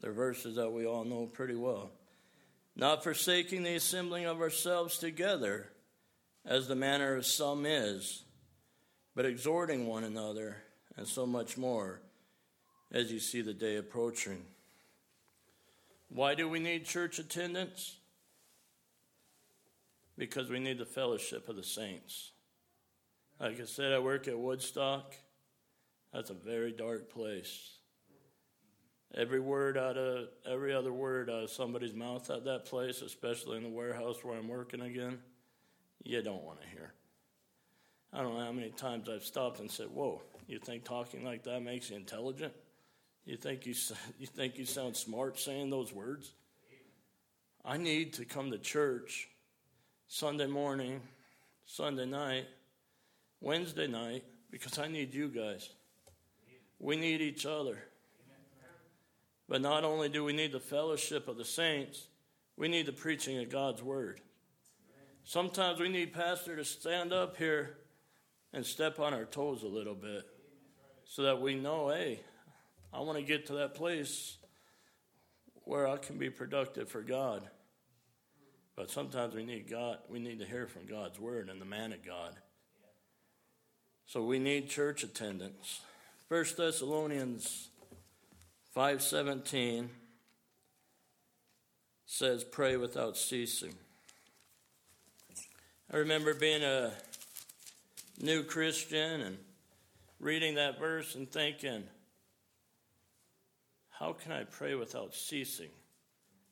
They're 0.00 0.12
verses 0.12 0.56
that 0.56 0.70
we 0.70 0.86
all 0.86 1.04
know 1.04 1.26
pretty 1.26 1.54
well. 1.54 1.90
Not 2.76 3.04
forsaking 3.04 3.62
the 3.62 3.74
assembling 3.74 4.26
of 4.26 4.40
ourselves 4.40 4.98
together 4.98 5.68
as 6.44 6.68
the 6.68 6.74
manner 6.74 7.16
of 7.16 7.26
some 7.26 7.64
is, 7.64 8.22
but 9.14 9.26
exhorting 9.26 9.86
one 9.86 10.04
another, 10.04 10.56
and 10.96 11.06
so 11.06 11.26
much 11.26 11.56
more 11.56 12.00
as 12.92 13.10
you 13.10 13.18
see 13.18 13.40
the 13.40 13.54
day 13.54 13.76
approaching. 13.76 14.44
Why 16.08 16.34
do 16.34 16.48
we 16.48 16.58
need 16.58 16.84
church 16.84 17.18
attendance? 17.18 17.96
Because 20.18 20.50
we 20.50 20.60
need 20.60 20.78
the 20.78 20.84
fellowship 20.84 21.48
of 21.48 21.56
the 21.56 21.62
saints. 21.62 22.32
Like 23.40 23.58
I 23.60 23.64
said, 23.64 23.92
I 23.92 23.98
work 23.98 24.28
at 24.28 24.38
Woodstock. 24.38 25.14
That's 26.12 26.30
a 26.30 26.34
very 26.34 26.70
dark 26.70 27.10
place. 27.10 27.78
Every 29.14 29.40
word 29.40 29.76
out 29.76 29.96
of 29.96 30.28
every 30.46 30.74
other 30.74 30.92
word 30.92 31.28
out 31.28 31.44
of 31.44 31.50
somebody's 31.50 31.94
mouth 31.94 32.30
at 32.30 32.44
that 32.44 32.66
place, 32.66 33.02
especially 33.02 33.56
in 33.56 33.62
the 33.62 33.68
warehouse 33.68 34.22
where 34.22 34.38
I'm 34.38 34.48
working 34.48 34.82
again, 34.82 35.18
you 36.04 36.22
don't 36.22 36.44
want 36.44 36.60
to 36.62 36.68
hear. 36.68 36.92
I 38.12 38.22
don't 38.22 38.34
know 38.34 38.44
how 38.44 38.52
many 38.52 38.70
times 38.70 39.08
I've 39.08 39.24
stopped 39.24 39.60
and 39.60 39.70
said, 39.70 39.88
"Whoa, 39.88 40.22
you 40.46 40.58
think 40.58 40.84
talking 40.84 41.24
like 41.24 41.42
that 41.44 41.60
makes 41.62 41.90
you 41.90 41.96
intelligent? 41.96 42.54
You 43.24 43.36
think 43.36 43.66
you 43.66 43.74
you 44.18 44.26
think 44.26 44.58
you 44.58 44.64
sound 44.64 44.96
smart 44.96 45.38
saying 45.38 45.70
those 45.70 45.92
words?" 45.92 46.32
I 47.64 47.76
need 47.76 48.14
to 48.14 48.24
come 48.24 48.50
to 48.50 48.58
church 48.58 49.28
Sunday 50.08 50.46
morning, 50.46 51.00
Sunday 51.64 52.06
night, 52.06 52.46
Wednesday 53.40 53.86
night 53.86 54.24
because 54.50 54.78
I 54.78 54.88
need 54.88 55.14
you 55.14 55.28
guys. 55.28 55.70
We 56.78 56.96
need 56.96 57.20
each 57.20 57.46
other. 57.46 57.78
But 59.48 59.60
not 59.60 59.84
only 59.84 60.08
do 60.08 60.24
we 60.24 60.32
need 60.32 60.52
the 60.52 60.60
fellowship 60.60 61.28
of 61.28 61.36
the 61.36 61.44
saints, 61.44 62.08
we 62.56 62.68
need 62.68 62.86
the 62.86 62.92
preaching 62.92 63.38
of 63.38 63.50
God's 63.50 63.82
word. 63.82 64.20
Sometimes 65.24 65.78
we 65.78 65.88
need 65.88 66.12
pastor 66.12 66.56
to 66.56 66.64
stand 66.64 67.12
up 67.12 67.36
here 67.36 67.76
and 68.52 68.66
step 68.66 68.98
on 68.98 69.14
our 69.14 69.24
toes 69.24 69.62
a 69.62 69.68
little 69.68 69.94
bit 69.94 70.26
so 71.04 71.22
that 71.22 71.40
we 71.40 71.54
know, 71.54 71.90
hey, 71.90 72.20
I 72.92 73.00
want 73.00 73.18
to 73.18 73.24
get 73.24 73.46
to 73.46 73.54
that 73.54 73.74
place 73.74 74.36
where 75.64 75.86
I 75.86 75.96
can 75.96 76.18
be 76.18 76.30
productive 76.30 76.88
for 76.88 77.02
God. 77.02 77.42
But 78.76 78.90
sometimes 78.90 79.34
we 79.34 79.44
need 79.44 79.70
God, 79.70 79.98
we 80.08 80.18
need 80.18 80.38
to 80.40 80.46
hear 80.46 80.66
from 80.66 80.86
God's 80.86 81.18
word 81.18 81.48
and 81.48 81.60
the 81.60 81.66
man 81.66 81.92
of 81.92 82.04
God. 82.04 82.34
So 84.06 84.24
we 84.24 84.38
need 84.38 84.68
church 84.68 85.02
attendance. 85.02 85.80
First 86.28 86.56
Thessalonians 86.56 87.68
517 88.74 89.90
says 92.06 92.44
pray 92.44 92.76
without 92.76 93.16
ceasing. 93.16 93.74
I 95.92 95.98
remember 95.98 96.34
being 96.34 96.62
a 96.62 96.92
new 98.20 98.42
Christian 98.42 99.20
and 99.20 99.38
reading 100.20 100.54
that 100.54 100.78
verse 100.78 101.14
and 101.14 101.30
thinking, 101.30 101.84
how 104.02 104.14
can 104.14 104.32
I 104.32 104.42
pray 104.42 104.74
without 104.74 105.14
ceasing? 105.14 105.70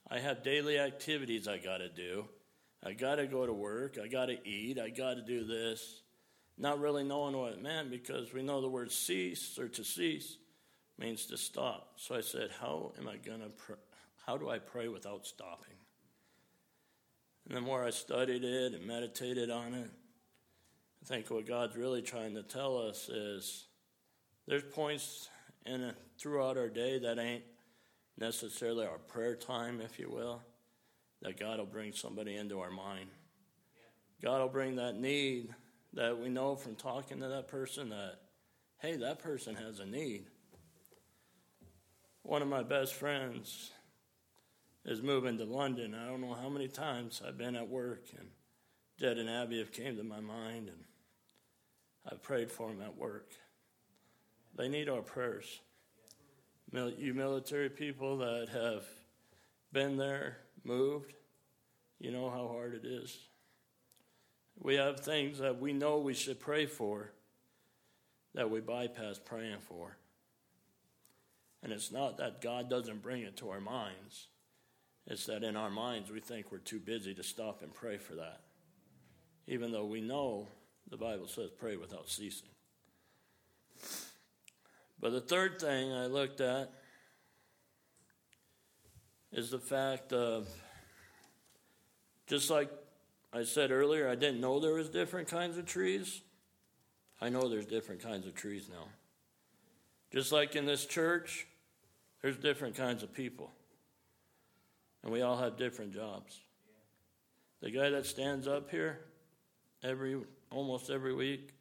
I 0.09 0.21
have 0.21 0.45
daily 0.45 0.78
activities 0.78 1.49
I 1.49 1.59
got 1.59 1.78
to 1.78 1.88
do. 1.88 2.26
I 2.80 2.92
got 2.92 3.16
to 3.16 3.26
go 3.26 3.45
to 3.45 3.52
work. 3.52 3.99
I 4.00 4.07
got 4.07 4.26
to 4.26 4.49
eat. 4.49 4.78
I 4.78 4.88
got 4.88 5.14
to 5.14 5.23
do 5.23 5.45
this. 5.45 6.02
Not 6.57 6.78
really 6.78 7.02
knowing 7.02 7.37
what 7.37 7.54
it 7.54 7.61
meant 7.61 7.90
because 7.90 8.33
we 8.33 8.45
know 8.45 8.61
the 8.61 8.69
word 8.69 8.92
cease 8.92 9.59
or 9.59 9.66
to 9.66 9.83
cease 9.83 10.37
means 10.97 11.26
to 11.26 11.37
stop. 11.37 11.95
So 11.97 12.14
I 12.14 12.21
said, 12.21 12.50
how 12.61 12.92
am 13.00 13.09
I 13.09 13.16
going 13.16 13.40
to 13.40 13.49
pr- 13.49 13.73
how 14.25 14.37
do 14.37 14.49
I 14.49 14.61
pray 14.61 14.87
without 14.87 15.26
stopping? 15.26 15.75
And 17.49 17.57
the 17.57 17.61
more 17.61 17.85
I 17.85 17.90
studied 17.90 18.45
it 18.45 18.75
and 18.75 18.87
meditated 18.87 19.50
on 19.50 19.75
it, 19.75 19.90
I 21.02 21.04
think 21.04 21.28
what 21.30 21.49
God's 21.49 21.75
really 21.75 22.02
trying 22.02 22.37
to 22.37 22.45
tell 22.45 22.78
us 22.78 23.09
is 23.09 23.64
there's 24.47 24.62
points 24.62 25.28
in 25.67 25.83
a, 25.83 25.88
uh, 25.88 25.93
throughout 26.19 26.57
our 26.57 26.69
day 26.69 26.99
that 26.99 27.19
ain't 27.19 27.45
necessarily 28.19 28.87
our 28.87 28.99
prayer 28.99 29.35
time, 29.35 29.81
if 29.81 29.99
you 29.99 30.11
will, 30.11 30.43
that 31.23 31.38
God 31.38 31.59
will 31.59 31.67
bring 31.67 31.93
somebody 31.93 32.37
into 32.37 32.61
our 32.61 32.71
mind. 32.71 33.09
God 34.23 34.40
will 34.40 34.49
bring 34.49 34.76
that 34.76 34.97
need 34.97 35.55
that 35.95 36.19
we 36.19 36.29
know 36.29 36.55
from 36.55 36.76
talking 36.76 37.21
to 37.21 37.29
that 37.29 37.49
person 37.49 37.88
that, 37.88 38.17
hey, 38.79 38.97
that 38.97 39.19
person 39.19 39.55
has 39.57 39.81
a 39.81 39.87
need. 39.87 40.26
One 42.23 42.43
of 42.43 42.49
my 42.49 42.62
best 42.62 42.95
friends 42.95 43.71
is 44.85 45.02
moving 45.02 45.38
to 45.38 45.45
London. 45.45 45.95
I 45.95 46.07
don't 46.07 46.21
know 46.21 46.35
how 46.35 46.49
many 46.49 46.69
times 46.69 47.23
I've 47.26 47.38
been 47.38 47.57
at 47.57 47.69
work 47.69 48.05
and 48.19 48.29
Jed 48.99 49.19
and 49.19 49.29
Abby 49.29 49.59
have 49.59 49.73
came 49.73 49.97
to 49.97 50.05
my 50.05 50.21
mind 50.21 50.69
and 50.69 50.85
I've 52.11 52.23
prayed 52.23 52.50
for 52.50 52.69
them 52.69 52.83
at 52.83 52.97
work. 52.97 53.33
They 54.57 54.69
need 54.69 54.88
our 54.88 55.02
prayers. 55.02 55.61
You 56.73 57.14
military 57.14 57.71
people 57.71 58.19
that 58.19 58.49
have 58.52 58.85
been 59.73 59.97
there, 59.97 60.38
moved, 60.62 61.14
you 61.99 62.12
know 62.12 62.30
how 62.30 62.49
hard 62.49 62.75
it 62.75 62.87
is. 62.87 63.19
We 64.59 64.75
have 64.75 65.00
things 65.00 65.38
that 65.38 65.61
we 65.61 65.73
know 65.73 65.99
we 65.99 66.14
should 66.14 66.38
pray 66.38 66.66
for 66.66 67.12
that 68.35 68.50
we 68.50 68.61
bypass 68.61 69.19
praying 69.19 69.61
for. 69.61 69.97
And 71.62 71.73
it's 71.73 71.90
not 71.90 72.19
that 72.19 72.40
God 72.40 72.71
doesn't 72.71 73.02
bring 73.02 73.23
it 73.23 73.37
to 73.38 73.50
our 73.50 73.61
minds, 73.61 74.28
it's 75.07 75.26
that 75.26 75.42
in 75.42 75.57
our 75.57 75.71
minds 75.71 76.11
we 76.11 76.21
think 76.21 76.52
we're 76.52 76.59
too 76.59 76.78
busy 76.78 77.14
to 77.14 77.23
stop 77.23 77.62
and 77.62 77.75
pray 77.75 77.97
for 77.97 78.14
that. 78.14 78.40
even 79.50 79.73
though 79.73 79.85
we 79.85 80.00
know 80.00 80.47
the 80.88 80.97
Bible 80.97 81.26
says 81.26 81.50
pray 81.59 81.76
without 81.76 82.09
ceasing. 82.09 82.49
But 85.00 85.12
the 85.12 85.21
third 85.21 85.61
thing 85.61 85.92
I 85.92 86.07
looked 86.07 86.40
at 86.40 86.71
is 89.33 89.50
the 89.50 89.59
fact 89.59 90.12
of 90.12 90.49
just 92.26 92.50
like 92.50 92.71
I 93.33 93.45
said 93.45 93.71
earlier, 93.71 94.09
I 94.09 94.14
didn't 94.14 94.40
know 94.40 94.61
there 94.61 94.75
was 94.75 94.88
different 94.88 95.28
kinds 95.28 95.57
of 95.57 95.64
trees. 95.64 96.21
I 97.21 97.28
know 97.28 97.49
there's 97.49 97.66
different 97.66 98.02
kinds 98.02 98.26
of 98.26 98.35
trees 98.35 98.69
now. 98.69 98.88
Just 100.12 100.33
like 100.33 100.57
in 100.57 100.66
this 100.66 100.85
church, 100.85 101.47
there's 102.23 102.37
different 102.37 102.76
kinds 102.76 103.02
of 103.02 103.12
people. 103.12 103.50
And 105.02 105.12
we 105.12 105.23
all 105.23 105.38
have 105.38 105.57
different 105.57 105.95
jobs. 105.95 106.38
The 107.62 107.71
guy 107.71 107.90
that 107.90 108.07
stands 108.07 108.49
up 108.49 108.71
here 108.71 109.00
every 109.83 110.21
almost 110.50 110.90
every 110.90 111.14
week, 111.14 111.52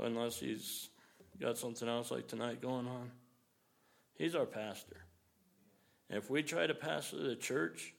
unless 0.00 0.40
he's 0.40 0.88
got 1.40 1.58
something 1.58 1.88
else 1.88 2.10
like 2.10 2.28
tonight 2.28 2.60
going 2.60 2.86
on, 2.86 3.10
he's 4.16 4.34
our 4.34 4.46
pastor. 4.46 5.04
And 6.08 6.18
if 6.18 6.30
we 6.30 6.42
try 6.42 6.66
to 6.66 6.74
pastor 6.74 7.18
the 7.18 7.36
church, 7.36 7.94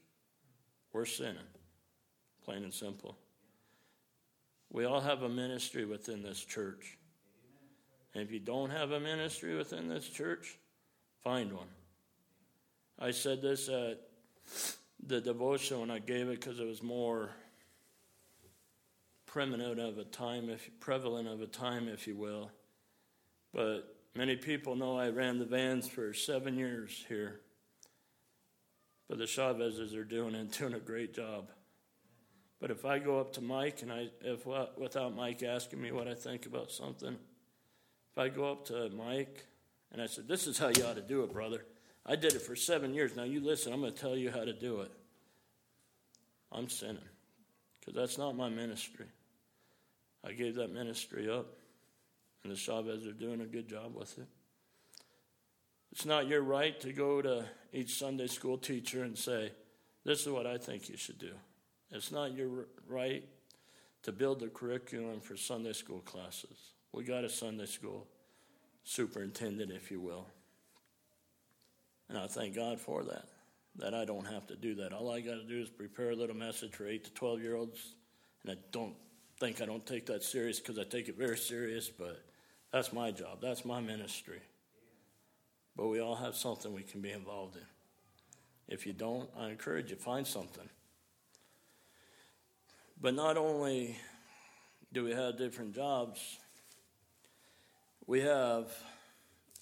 we're 0.94 1.06
sinning, 1.06 1.38
plain 2.44 2.64
and 2.64 2.74
simple. 2.74 3.18
We 4.72 4.86
all 4.86 5.02
have 5.02 5.24
a 5.24 5.30
ministry 5.30 5.86
within 5.86 6.22
this 6.22 6.44
church. 6.44 6.98
And 8.14 8.24
if 8.24 8.32
you 8.32 8.40
don't 8.40 8.70
have 8.70 8.92
a 8.92 9.00
ministry 9.00 9.56
within 9.56 9.90
this 9.90 10.08
church, 10.08 10.58
find 11.24 11.52
one. 11.52 11.68
I 12.98 13.12
said 13.12 13.42
this 13.42 13.68
at 13.68 14.00
the 15.06 15.20
devotion 15.20 15.82
when 15.82 15.92
I 15.92 16.00
gave 16.00 16.30
it 16.30 16.40
because 16.40 16.60
it 16.60 16.66
was 16.66 16.82
more 16.82 17.32
preeminent 19.26 19.80
of 19.80 19.98
a 19.98 20.06
time, 20.06 20.50
if 20.50 20.70
prevalent 20.80 21.28
of 21.28 21.42
a 21.42 21.48
time, 21.48 21.90
if 21.90 22.08
you 22.08 22.16
will. 22.16 22.52
But 23.56 23.96
many 24.14 24.36
people 24.36 24.76
know 24.76 25.00
I 25.00 25.10
ran 25.10 25.40
the 25.40 25.46
vans 25.46 25.88
for 25.88 26.14
seven 26.14 26.58
years 26.58 27.06
here. 27.08 27.40
But 29.08 29.18
the 29.18 29.24
Chavezes 29.24 29.96
are 29.96 30.04
doing 30.04 30.36
and 30.36 30.52
doing 30.52 30.74
a 30.74 30.80
great 30.80 31.14
job. 31.14 31.50
But 32.60 32.70
if 32.70 32.84
I 32.84 33.00
go 33.00 33.20
up 33.20 33.32
to 33.34 33.42
Mike 33.42 33.82
and 33.82 33.92
I, 33.92 34.10
if 34.22 34.46
without 34.78 35.16
Mike 35.16 35.42
asking 35.42 35.82
me 35.82 35.92
what 35.94 36.08
I 36.08 36.16
think 36.16 36.46
about 36.46 36.70
something, 36.70 37.16
if 38.12 38.18
I 38.18 38.28
go 38.28 38.52
up 38.52 38.66
to 38.66 38.90
Mike 38.90 39.46
and 39.92 40.02
I 40.02 40.08
said, 40.08 40.28
"This 40.28 40.48
is 40.48 40.58
how 40.58 40.70
you 40.70 40.84
ought 40.84 40.96
to 40.96 41.02
do 41.02 41.24
it, 41.24 41.32
brother," 41.32 41.66
I 42.06 42.16
did 42.16 42.34
it 42.34 42.42
for 42.42 42.56
seven 42.56 42.94
years. 42.94 43.16
Now 43.16 43.24
you 43.24 43.40
listen. 43.40 43.72
I'm 43.72 43.82
going 43.82 43.94
to 43.94 44.00
tell 44.00 44.18
you 44.18 44.32
how 44.32 44.44
to 44.44 44.54
do 44.54 44.82
it. 44.82 44.92
I'm 46.52 46.68
sinning 46.68 47.10
because 47.80 47.94
that's 47.94 48.18
not 48.18 48.36
my 48.36 48.50
ministry. 48.50 49.08
I 50.24 50.34
gave 50.34 50.56
that 50.56 50.72
ministry 50.72 51.30
up, 51.30 51.48
and 52.46 52.54
the 52.54 52.60
Chavez 52.60 53.08
are 53.08 53.12
doing 53.12 53.42
a 53.42 53.46
good 53.46 53.68
job 53.68 53.96
with 53.96 54.20
it. 54.20 54.28
It's 55.92 56.06
not 56.06 56.28
your 56.28 56.44
right 56.44 56.80
to 56.82 56.94
go 56.94 57.20
to 57.20 57.44
each 57.74 57.98
Sunday 57.98 58.28
school 58.28 58.60
teacher 58.60 59.04
and 59.04 59.18
say, 59.18 59.52
This 60.04 60.22
is 60.22 60.30
what 60.30 60.46
I 60.46 60.60
think 60.60 60.88
you 60.88 60.96
should 60.96 61.18
do. 61.18 61.32
It's 61.90 62.12
not 62.12 62.36
your 62.36 62.68
right 62.88 63.24
to 64.04 64.12
build 64.12 64.42
the 64.42 64.48
curriculum 64.48 65.22
for 65.22 65.36
Sunday 65.36 65.74
school 65.74 66.02
classes. 66.02 66.74
We 66.92 67.04
got 67.04 67.24
a 67.24 67.30
Sunday 67.30 67.66
school 67.66 68.06
superintendent, 68.84 69.72
if 69.72 69.90
you 69.90 70.00
will. 70.00 70.28
And 72.10 72.18
I 72.20 72.28
thank 72.28 72.56
God 72.56 72.80
for 72.80 73.04
that, 73.06 73.26
that 73.78 73.96
I 73.96 74.06
don't 74.06 74.28
have 74.28 74.46
to 74.48 74.56
do 74.56 74.76
that. 74.76 74.94
All 74.94 75.10
I 75.10 75.22
got 75.22 75.36
to 75.36 75.48
do 75.48 75.62
is 75.62 75.70
prepare 75.70 76.12
a 76.12 76.16
little 76.16 76.36
message 76.36 76.76
for 76.76 76.88
8 76.88 77.06
to 77.06 77.12
12 77.12 77.42
year 77.42 77.56
olds. 77.56 77.96
And 78.44 78.56
I 78.56 78.62
don't 78.72 78.94
think 79.40 79.62
I 79.62 79.66
don't 79.66 79.86
take 79.86 80.06
that 80.06 80.22
serious 80.22 80.60
because 80.60 80.78
I 80.78 80.84
take 80.84 81.10
it 81.10 81.18
very 81.18 81.40
serious, 81.40 81.90
but 81.90 82.22
that's 82.72 82.92
my 82.92 83.12
job. 83.12 83.40
That's 83.42 83.64
my 83.64 83.80
ministry. 83.80 84.42
But 85.76 85.88
we 85.88 86.00
all 86.00 86.16
have 86.16 86.36
something 86.36 86.74
we 86.74 86.84
can 86.84 87.02
be 87.02 87.12
involved 87.12 87.56
in. 87.56 87.62
If 88.68 88.88
you 88.88 88.94
don't, 88.94 89.30
I 89.38 89.50
encourage 89.50 89.92
you, 89.92 89.96
find 89.96 90.26
something. 90.26 90.68
But 93.00 93.14
not 93.14 93.38
only 93.38 93.98
do 94.94 95.04
we 95.04 95.12
have 95.12 95.38
different 95.38 95.76
jobs, 95.76 96.38
we 98.08 98.22
have, 98.22 98.72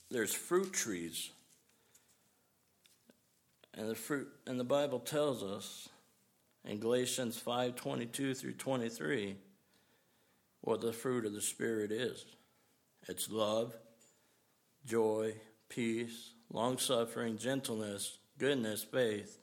there's 0.10 0.34
fruit 0.34 0.71
trees. 0.71 1.32
And 3.73 3.89
the 3.89 3.95
fruit, 3.95 4.28
and 4.45 4.60
the 4.60 4.63
Bible 4.63 4.99
tells 4.99 5.43
us 5.43 5.89
in 6.63 6.80
Galatians 6.80 7.38
5 7.38 7.75
22 7.75 8.36
through 8.36 8.54
23 8.54 9.36
what 10.62 10.80
the 10.80 10.93
fruit 10.93 11.25
of 11.25 11.34
the 11.34 11.41
Spirit 11.41 11.91
is 11.91 12.25
it's 13.08 13.30
love, 13.30 13.74
joy, 14.86 15.36
peace, 15.70 16.32
long 16.52 16.78
suffering, 16.78 17.38
gentleness, 17.38 18.18
goodness, 18.38 18.84
faith, 18.84 19.39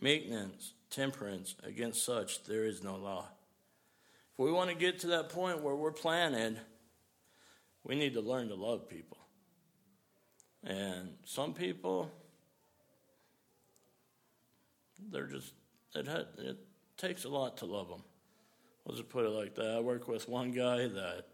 meekness, 0.00 0.74
temperance. 0.90 1.54
Against 1.62 2.04
such 2.04 2.44
there 2.44 2.64
is 2.64 2.82
no 2.82 2.96
law. 2.96 3.26
If 4.32 4.38
we 4.38 4.52
want 4.52 4.70
to 4.70 4.76
get 4.76 5.00
to 5.00 5.08
that 5.08 5.28
point 5.28 5.62
where 5.62 5.74
we're 5.74 5.92
planted, 5.92 6.58
we 7.84 7.94
need 7.94 8.14
to 8.14 8.20
learn 8.20 8.48
to 8.48 8.54
love 8.54 8.88
people. 8.88 9.18
And 10.62 11.14
some 11.24 11.54
people, 11.54 12.10
they're 15.10 15.26
just, 15.26 15.54
it, 15.94 16.06
it 16.38 16.58
takes 16.98 17.24
a 17.24 17.28
lot 17.28 17.56
to 17.58 17.66
love 17.66 17.88
them. 17.88 18.02
I'll 18.86 18.94
just 18.94 19.08
put 19.08 19.24
it 19.24 19.30
like 19.30 19.54
that. 19.54 19.76
I 19.76 19.80
work 19.80 20.08
with 20.08 20.28
one 20.28 20.50
guy 20.50 20.88
that 20.88 21.26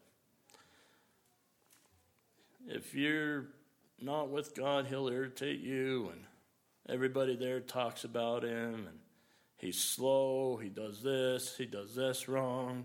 if 2.67 2.95
you're 2.95 3.47
not 4.01 4.31
with 4.31 4.55
God, 4.55 4.87
he'll 4.87 5.09
irritate 5.09 5.61
you, 5.61 6.11
and 6.13 6.21
everybody 6.89 7.37
there 7.37 7.61
talks 7.61 8.05
about 8.05 8.43
him, 8.43 8.87
and 8.87 8.99
he's 9.57 9.79
slow, 9.79 10.57
he 10.57 10.69
does 10.69 11.03
this, 11.03 11.57
he 11.57 11.67
does 11.67 11.95
this 11.95 12.29
wrong, 12.29 12.85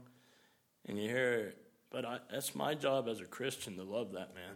and 0.87 0.97
you 0.97 1.09
hear 1.09 1.33
it. 1.33 1.57
But 1.91 2.05
I, 2.05 2.19
that's 2.31 2.55
my 2.55 2.73
job 2.73 3.07
as 3.09 3.19
a 3.19 3.25
Christian 3.25 3.75
to 3.77 3.83
love 3.83 4.13
that 4.13 4.33
man. 4.33 4.55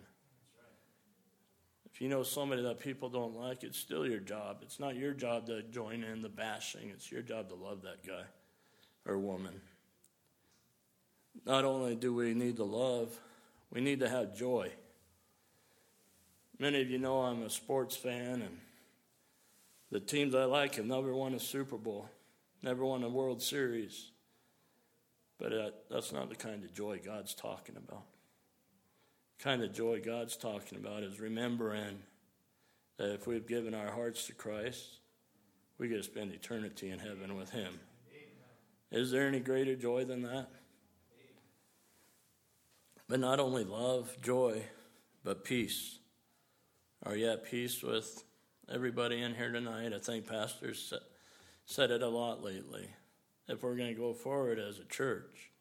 If 1.92 2.02
you 2.02 2.10
know 2.10 2.24
somebody 2.24 2.62
that 2.64 2.80
people 2.80 3.10
don't 3.10 3.36
like, 3.36 3.64
it's 3.64 3.78
still 3.78 4.06
your 4.06 4.20
job. 4.20 4.58
It's 4.62 4.82
not 4.82 4.96
your 4.96 5.14
job 5.14 5.48
to 5.48 5.64
join 5.64 6.04
in 6.04 6.22
the 6.22 6.30
bashing, 6.30 6.90
it's 6.90 7.12
your 7.12 7.22
job 7.22 7.50
to 7.50 7.56
love 7.56 7.82
that 7.84 8.06
guy 8.06 8.24
or 9.06 9.18
woman. 9.18 9.62
Not 11.46 11.66
only 11.66 11.96
do 11.96 12.14
we 12.14 12.34
need 12.34 12.58
to 12.58 12.64
love, 12.64 13.20
we 13.70 13.82
need 13.82 14.00
to 14.00 14.10
have 14.10 14.36
joy. 14.36 14.72
Many 16.58 16.82
of 16.82 16.90
you 16.90 17.00
know 17.00 17.20
I'm 17.20 17.44
a 17.44 17.50
sports 17.50 17.98
fan, 17.98 18.42
and 18.42 18.58
the 19.92 20.00
teams 20.00 20.34
I 20.34 20.46
like 20.46 20.76
have 20.76 20.86
never 20.86 21.14
won 21.14 21.34
a 21.34 21.40
Super 21.40 21.78
Bowl, 21.78 22.10
never 22.64 22.86
won 22.86 23.04
a 23.04 23.10
World 23.10 23.42
Series. 23.42 24.12
But 25.38 25.52
uh, 25.52 25.70
that's 25.92 26.14
not 26.14 26.30
the 26.30 26.36
kind 26.36 26.64
of 26.64 26.74
joy 26.74 27.02
God's 27.04 27.34
talking 27.34 27.76
about. 27.76 28.06
The 29.38 29.44
kind 29.44 29.64
of 29.64 29.74
joy 29.74 30.00
God's 30.00 30.38
talking 30.38 30.78
about 30.78 31.04
is 31.04 31.20
remembering 31.20 32.00
that 32.98 33.14
if 33.14 33.28
we've 33.28 33.46
given 33.46 33.74
our 33.74 33.92
hearts 33.92 34.26
to 34.28 34.34
Christ, 34.34 35.00
we 35.78 35.90
get 35.90 35.98
to 35.98 36.04
spend 36.04 36.32
eternity 36.32 36.90
in 36.90 37.00
heaven 37.00 37.36
with 37.36 37.50
Him. 37.50 37.80
Is 38.92 39.12
there 39.12 39.28
any 39.28 39.42
greater 39.42 39.76
joy 39.76 40.06
than 40.06 40.22
that? 40.22 40.48
But 43.10 43.20
not 43.20 43.42
only 43.42 43.66
love, 43.66 44.16
joy, 44.22 44.64
but 45.22 45.44
peace. 45.44 46.00
Are 47.06 47.16
you 47.16 47.30
at 47.30 47.46
peace 47.46 47.84
with 47.84 48.24
everybody 48.68 49.22
in 49.22 49.36
here 49.36 49.52
tonight? 49.52 49.94
I 49.94 50.00
think 50.00 50.28
pastors 50.28 50.92
said 51.68 51.92
it 51.92 52.02
a 52.02 52.08
lot 52.08 52.44
lately. 52.44 52.90
If 53.48 53.62
we're 53.62 53.76
going 53.76 53.94
to 53.94 54.00
go 54.00 54.14
forward 54.14 54.58
as 54.58 54.80
a 54.80 54.86
church, 54.86 55.52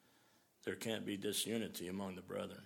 there 0.65 0.75
can't 0.75 1.05
be 1.05 1.19
disunity 1.19 1.89
among 1.89 2.15
the 2.15 2.23
brethren. 2.23 2.63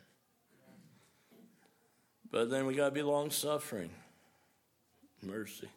But 2.30 2.50
then 2.50 2.66
we 2.66 2.74
got 2.76 2.86
to 2.86 2.90
be 2.92 3.02
long 3.02 3.30
suffering. 3.30 3.90
Mercy. 5.22 5.68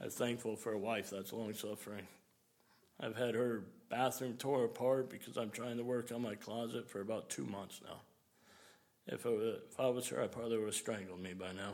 I'm 0.00 0.10
thankful 0.10 0.56
for 0.56 0.72
a 0.72 0.78
wife 0.78 1.10
that's 1.10 1.32
long 1.32 1.54
suffering. 1.54 2.08
I've 2.98 3.16
had 3.16 3.36
her 3.36 3.62
bathroom 3.88 4.34
tore 4.36 4.64
apart 4.64 5.08
because 5.08 5.36
I'm 5.36 5.50
trying 5.50 5.76
to 5.76 5.84
work 5.84 6.10
on 6.10 6.22
my 6.22 6.34
closet 6.34 6.90
for 6.90 7.00
about 7.00 7.30
two 7.30 7.44
months 7.44 7.80
now. 7.84 8.00
If, 9.06 9.24
if 9.24 9.78
I 9.78 9.88
was 9.88 10.08
her, 10.08 10.22
I 10.22 10.26
probably 10.26 10.58
would 10.58 10.66
have 10.66 10.74
strangled 10.74 11.20
me 11.20 11.32
by 11.32 11.52
now. 11.52 11.72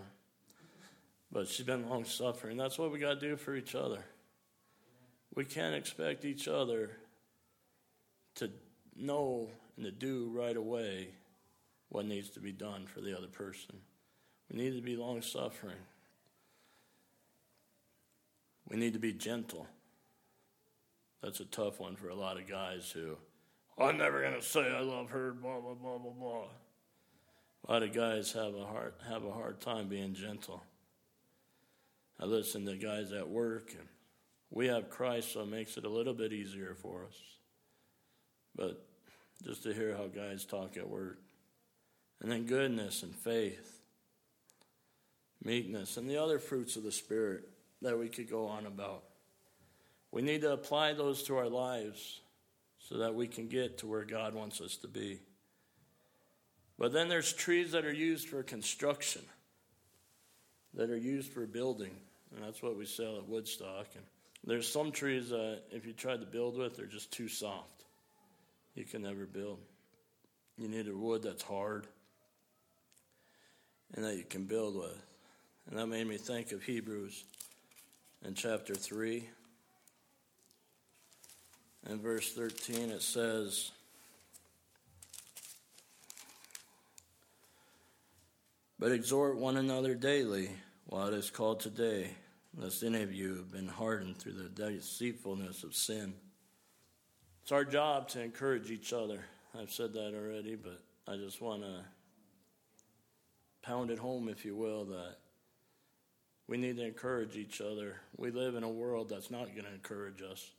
But 1.30 1.48
she's 1.48 1.64
been 1.64 1.88
long 1.88 2.04
suffering. 2.04 2.58
That's 2.58 2.78
what 2.78 2.92
we 2.92 2.98
got 2.98 3.20
to 3.20 3.28
do 3.28 3.36
for 3.36 3.56
each 3.56 3.74
other. 3.74 4.04
We 5.34 5.46
can't 5.46 5.74
expect 5.74 6.26
each 6.26 6.46
other 6.46 6.90
to 8.34 8.50
know 8.94 9.48
and 9.76 9.86
to 9.86 9.90
do 9.90 10.30
right 10.34 10.56
away 10.56 11.08
what 11.88 12.04
needs 12.04 12.28
to 12.30 12.40
be 12.40 12.52
done 12.52 12.86
for 12.86 13.00
the 13.00 13.16
other 13.16 13.28
person. 13.28 13.76
We 14.50 14.58
need 14.58 14.76
to 14.76 14.82
be 14.82 14.96
long 14.96 15.22
suffering. 15.22 15.76
We 18.68 18.76
need 18.76 18.92
to 18.92 18.98
be 18.98 19.12
gentle. 19.12 19.66
That's 21.22 21.40
a 21.40 21.44
tough 21.46 21.80
one 21.80 21.96
for 21.96 22.08
a 22.08 22.14
lot 22.14 22.38
of 22.38 22.48
guys 22.48 22.90
who 22.90 23.16
I'm 23.78 23.96
never 23.96 24.20
going 24.20 24.34
to 24.34 24.42
say 24.42 24.60
I 24.70 24.80
love 24.80 25.10
her, 25.10 25.32
blah, 25.32 25.60
blah, 25.60 25.74
blah, 25.74 25.98
blah, 25.98 26.12
blah. 26.12 26.44
A 27.66 27.72
lot 27.72 27.82
of 27.82 27.92
guys 27.92 28.32
have 28.32 28.54
a 28.54 28.64
hard, 28.64 28.94
have 29.08 29.24
a 29.24 29.32
hard 29.32 29.60
time 29.60 29.88
being 29.88 30.14
gentle. 30.14 30.62
I 32.18 32.24
listen 32.24 32.66
to 32.66 32.76
guys 32.76 33.12
at 33.12 33.28
work, 33.28 33.70
and 33.78 33.88
we 34.50 34.66
have 34.66 34.90
Christ, 34.90 35.32
so 35.32 35.42
it 35.42 35.48
makes 35.48 35.76
it 35.76 35.84
a 35.84 35.88
little 35.88 36.14
bit 36.14 36.32
easier 36.32 36.74
for 36.74 37.04
us. 37.04 37.16
But 38.54 38.84
just 39.44 39.62
to 39.64 39.72
hear 39.72 39.96
how 39.96 40.06
guys 40.06 40.44
talk 40.44 40.76
at 40.76 40.88
work. 40.88 41.18
And 42.20 42.30
then 42.30 42.46
goodness 42.46 43.02
and 43.02 43.14
faith, 43.14 43.80
meekness, 45.42 45.96
and 45.96 46.08
the 46.08 46.22
other 46.22 46.38
fruits 46.38 46.76
of 46.76 46.84
the 46.84 46.92
Spirit 46.92 47.48
that 47.80 47.98
we 47.98 48.08
could 48.08 48.30
go 48.30 48.46
on 48.46 48.66
about. 48.66 49.02
We 50.12 50.22
need 50.22 50.42
to 50.42 50.52
apply 50.52 50.92
those 50.92 51.22
to 51.24 51.36
our 51.36 51.48
lives 51.48 52.20
so 52.78 52.98
that 52.98 53.14
we 53.14 53.26
can 53.26 53.48
get 53.48 53.78
to 53.78 53.86
where 53.86 54.04
God 54.04 54.34
wants 54.34 54.60
us 54.60 54.76
to 54.78 54.88
be. 54.88 55.20
But 56.82 56.92
then 56.92 57.08
there's 57.08 57.32
trees 57.32 57.70
that 57.70 57.84
are 57.84 57.92
used 57.92 58.28
for 58.28 58.42
construction, 58.42 59.22
that 60.74 60.90
are 60.90 60.96
used 60.96 61.32
for 61.32 61.46
building, 61.46 61.92
and 62.34 62.44
that's 62.44 62.60
what 62.60 62.76
we 62.76 62.86
sell 62.86 63.18
at 63.18 63.28
Woodstock. 63.28 63.86
And 63.94 64.04
there's 64.42 64.66
some 64.68 64.90
trees 64.90 65.28
that, 65.28 65.60
if 65.70 65.86
you 65.86 65.92
try 65.92 66.16
to 66.16 66.26
build 66.26 66.58
with, 66.58 66.76
they're 66.76 66.86
just 66.86 67.12
too 67.12 67.28
soft. 67.28 67.84
You 68.74 68.84
can 68.84 69.02
never 69.02 69.26
build. 69.26 69.60
You 70.58 70.66
need 70.66 70.88
a 70.88 70.96
wood 70.96 71.22
that's 71.22 71.44
hard 71.44 71.86
and 73.94 74.04
that 74.04 74.16
you 74.16 74.24
can 74.24 74.46
build 74.46 74.74
with. 74.74 75.00
And 75.70 75.78
that 75.78 75.86
made 75.86 76.08
me 76.08 76.16
think 76.16 76.50
of 76.50 76.64
Hebrews 76.64 77.22
in 78.24 78.34
chapter 78.34 78.74
3. 78.74 79.28
In 81.90 82.00
verse 82.00 82.32
13, 82.32 82.90
it 82.90 83.02
says, 83.02 83.70
But 88.82 88.90
exhort 88.90 89.38
one 89.38 89.58
another 89.58 89.94
daily 89.94 90.50
while 90.86 91.06
it 91.06 91.14
is 91.14 91.30
called 91.30 91.60
today, 91.60 92.16
lest 92.56 92.82
any 92.82 93.00
of 93.00 93.14
you 93.14 93.36
have 93.36 93.52
been 93.52 93.68
hardened 93.68 94.18
through 94.18 94.32
the 94.32 94.48
deceitfulness 94.48 95.62
of 95.62 95.76
sin. 95.76 96.14
It's 97.42 97.52
our 97.52 97.64
job 97.64 98.08
to 98.08 98.20
encourage 98.20 98.72
each 98.72 98.92
other. 98.92 99.24
I've 99.56 99.70
said 99.70 99.92
that 99.92 100.14
already, 100.16 100.56
but 100.56 100.80
I 101.06 101.14
just 101.14 101.40
want 101.40 101.62
to 101.62 101.84
pound 103.62 103.92
it 103.92 104.00
home, 104.00 104.28
if 104.28 104.44
you 104.44 104.56
will, 104.56 104.84
that 104.86 105.18
we 106.48 106.56
need 106.56 106.76
to 106.78 106.84
encourage 106.84 107.36
each 107.36 107.60
other. 107.60 108.00
We 108.16 108.32
live 108.32 108.56
in 108.56 108.64
a 108.64 108.68
world 108.68 109.08
that's 109.08 109.30
not 109.30 109.54
going 109.54 109.66
to 109.66 109.72
encourage 109.72 110.22
us, 110.22 110.50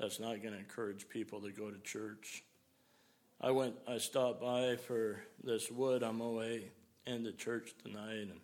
that's 0.00 0.18
not 0.18 0.42
going 0.42 0.54
to 0.54 0.58
encourage 0.58 1.08
people 1.08 1.40
to 1.42 1.52
go 1.52 1.70
to 1.70 1.78
church. 1.82 2.42
I 3.40 3.52
went, 3.52 3.76
I 3.86 3.98
stopped 3.98 4.40
by 4.40 4.74
for 4.74 5.22
this 5.44 5.70
wood 5.70 6.02
I'm 6.02 6.20
08 6.20 6.72
in 7.06 7.22
the 7.22 7.32
church 7.32 7.74
tonight. 7.82 8.28
And 8.30 8.40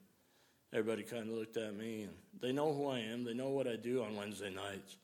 everybody 0.73 1.03
kind 1.03 1.31
of 1.31 1.37
looked 1.37 1.57
at 1.57 1.75
me. 1.75 2.03
And 2.03 2.15
they 2.41 2.53
know 2.53 2.73
who 2.73 2.89
I 2.89 3.01
am, 3.01 3.25
they 3.25 3.35
know 3.35 3.51
what 3.51 3.67
I 3.67 3.77
do 3.77 4.03
on 4.03 4.17
Wednesday 4.17 4.51
nights. 4.51 4.97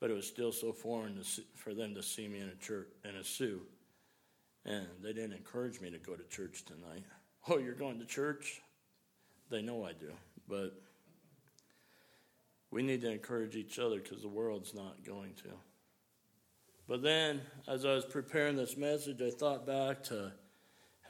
But 0.00 0.10
it 0.10 0.14
was 0.14 0.26
still 0.26 0.50
so 0.50 0.72
foreign 0.72 1.22
see, 1.22 1.46
for 1.54 1.74
them 1.74 1.94
to 1.94 2.02
see 2.02 2.26
me 2.26 2.40
in 2.40 2.48
a 2.48 2.56
church 2.56 2.88
in 3.04 3.16
a 3.16 3.24
suit. 3.24 3.68
And 4.64 4.86
they 5.02 5.12
didn't 5.12 5.32
encourage 5.32 5.80
me 5.80 5.90
to 5.90 5.98
go 5.98 6.14
to 6.14 6.24
church 6.24 6.64
tonight. 6.64 7.04
Oh, 7.48 7.58
you're 7.58 7.74
going 7.74 7.98
to 7.98 8.04
church? 8.04 8.62
They 9.50 9.62
know 9.62 9.84
I 9.84 9.94
do. 9.94 10.12
But 10.48 10.80
we 12.70 12.82
need 12.82 13.00
to 13.00 13.10
encourage 13.10 13.56
each 13.56 13.80
other 13.80 13.96
because 13.96 14.22
the 14.22 14.28
world's 14.28 14.74
not 14.74 15.04
going 15.04 15.34
to. 15.42 15.50
But 16.88 17.02
then, 17.02 17.40
as 17.68 17.84
I 17.84 17.94
was 17.94 18.04
preparing 18.04 18.56
this 18.56 18.76
message, 18.76 19.20
I 19.22 19.30
thought 19.30 19.66
back 19.66 20.02
to 20.04 20.32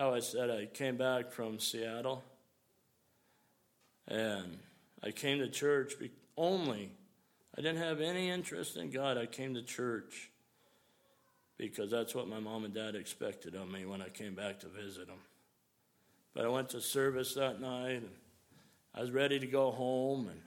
how 0.03 0.13
I 0.13 0.19
said 0.19 0.51
I 0.51 0.67
came 0.67 0.97
back 0.97 1.31
from 1.31 1.61
Seattle. 1.61 2.25
And 4.09 4.59
I 5.01 5.13
came 5.13 5.39
to 5.39 5.49
church 5.49 5.93
only. 6.37 6.91
I 7.57 7.61
didn't 7.61 7.79
have 7.79 8.01
any 8.01 8.29
interest 8.29 8.77
in 8.77 8.91
God. 8.91 9.17
I 9.17 9.27
came 9.27 9.55
to 9.55 9.63
church 9.63 10.29
because 11.57 11.93
that's 11.93 12.17
what 12.17 12.27
my 12.27 12.41
mom 12.41 12.65
and 12.65 12.75
dad 12.75 12.97
expected 12.97 13.55
of 13.55 13.71
me 13.71 13.87
when 13.87 14.03
I 14.03 14.09
came 14.09 14.35
back 14.35 14.59
to 14.61 14.67
visit 14.67 15.07
them. 15.07 15.21
But 16.35 16.47
I 16.47 16.49
went 16.49 16.71
to 16.71 16.81
service 16.81 17.35
that 17.35 17.61
night 17.61 18.03
and 18.03 18.11
I 18.97 19.03
was 19.03 19.13
ready 19.13 19.39
to 19.39 19.47
go 19.47 19.71
home 19.71 20.27
and 20.27 20.41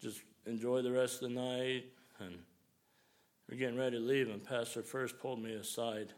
just 0.00 0.20
enjoy 0.46 0.82
the 0.82 0.90
rest 0.90 1.22
of 1.22 1.28
the 1.28 1.36
night. 1.36 1.84
And 2.18 2.38
we're 3.48 3.56
getting 3.56 3.78
ready 3.78 3.98
to 3.98 4.02
leave, 4.02 4.30
and 4.30 4.42
Pastor 4.44 4.82
First 4.82 5.20
pulled 5.20 5.40
me 5.40 5.52
aside. 5.52 6.12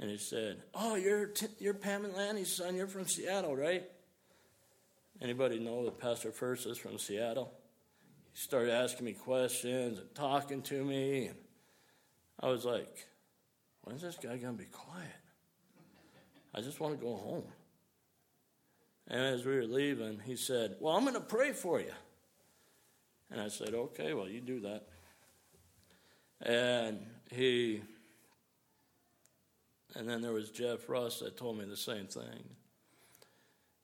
And 0.00 0.10
he 0.10 0.18
said, 0.18 0.62
Oh, 0.74 0.96
you're, 0.96 1.26
t- 1.26 1.46
you're 1.58 1.74
Pam 1.74 2.04
and 2.04 2.14
Lanny's 2.14 2.56
son. 2.56 2.74
You're 2.74 2.88
from 2.88 3.06
Seattle, 3.06 3.54
right? 3.54 3.84
Anybody 5.20 5.58
know 5.58 5.84
that 5.84 6.00
Pastor 6.00 6.32
First 6.32 6.66
is 6.66 6.78
from 6.78 6.98
Seattle? 6.98 7.52
He 8.32 8.40
started 8.40 8.72
asking 8.72 9.06
me 9.06 9.12
questions 9.12 9.98
and 9.98 10.14
talking 10.14 10.62
to 10.62 10.84
me. 10.84 11.26
And 11.26 11.36
I 12.40 12.48
was 12.48 12.64
like, 12.64 13.06
When's 13.82 14.02
this 14.02 14.16
guy 14.16 14.36
to 14.36 14.52
be 14.52 14.64
quiet? 14.64 15.08
I 16.54 16.60
just 16.60 16.80
want 16.80 16.98
to 16.98 17.04
go 17.04 17.14
home. 17.14 17.44
And 19.06 19.20
as 19.22 19.44
we 19.44 19.54
were 19.54 19.66
leaving, 19.66 20.20
he 20.24 20.34
said, 20.34 20.76
Well, 20.80 20.96
I'm 20.96 21.02
going 21.02 21.14
to 21.14 21.20
pray 21.20 21.52
for 21.52 21.80
you. 21.80 21.92
And 23.30 23.40
I 23.40 23.48
said, 23.48 23.74
okay, 23.74 24.12
well, 24.12 24.28
you 24.28 24.40
do 24.40 24.60
that. 24.60 24.86
And 26.42 26.98
he, 27.30 27.82
and 29.94 30.08
then 30.08 30.20
there 30.20 30.32
was 30.32 30.50
Jeff 30.50 30.88
Russ 30.88 31.20
that 31.20 31.36
told 31.36 31.58
me 31.58 31.64
the 31.64 31.76
same 31.76 32.06
thing. 32.06 32.44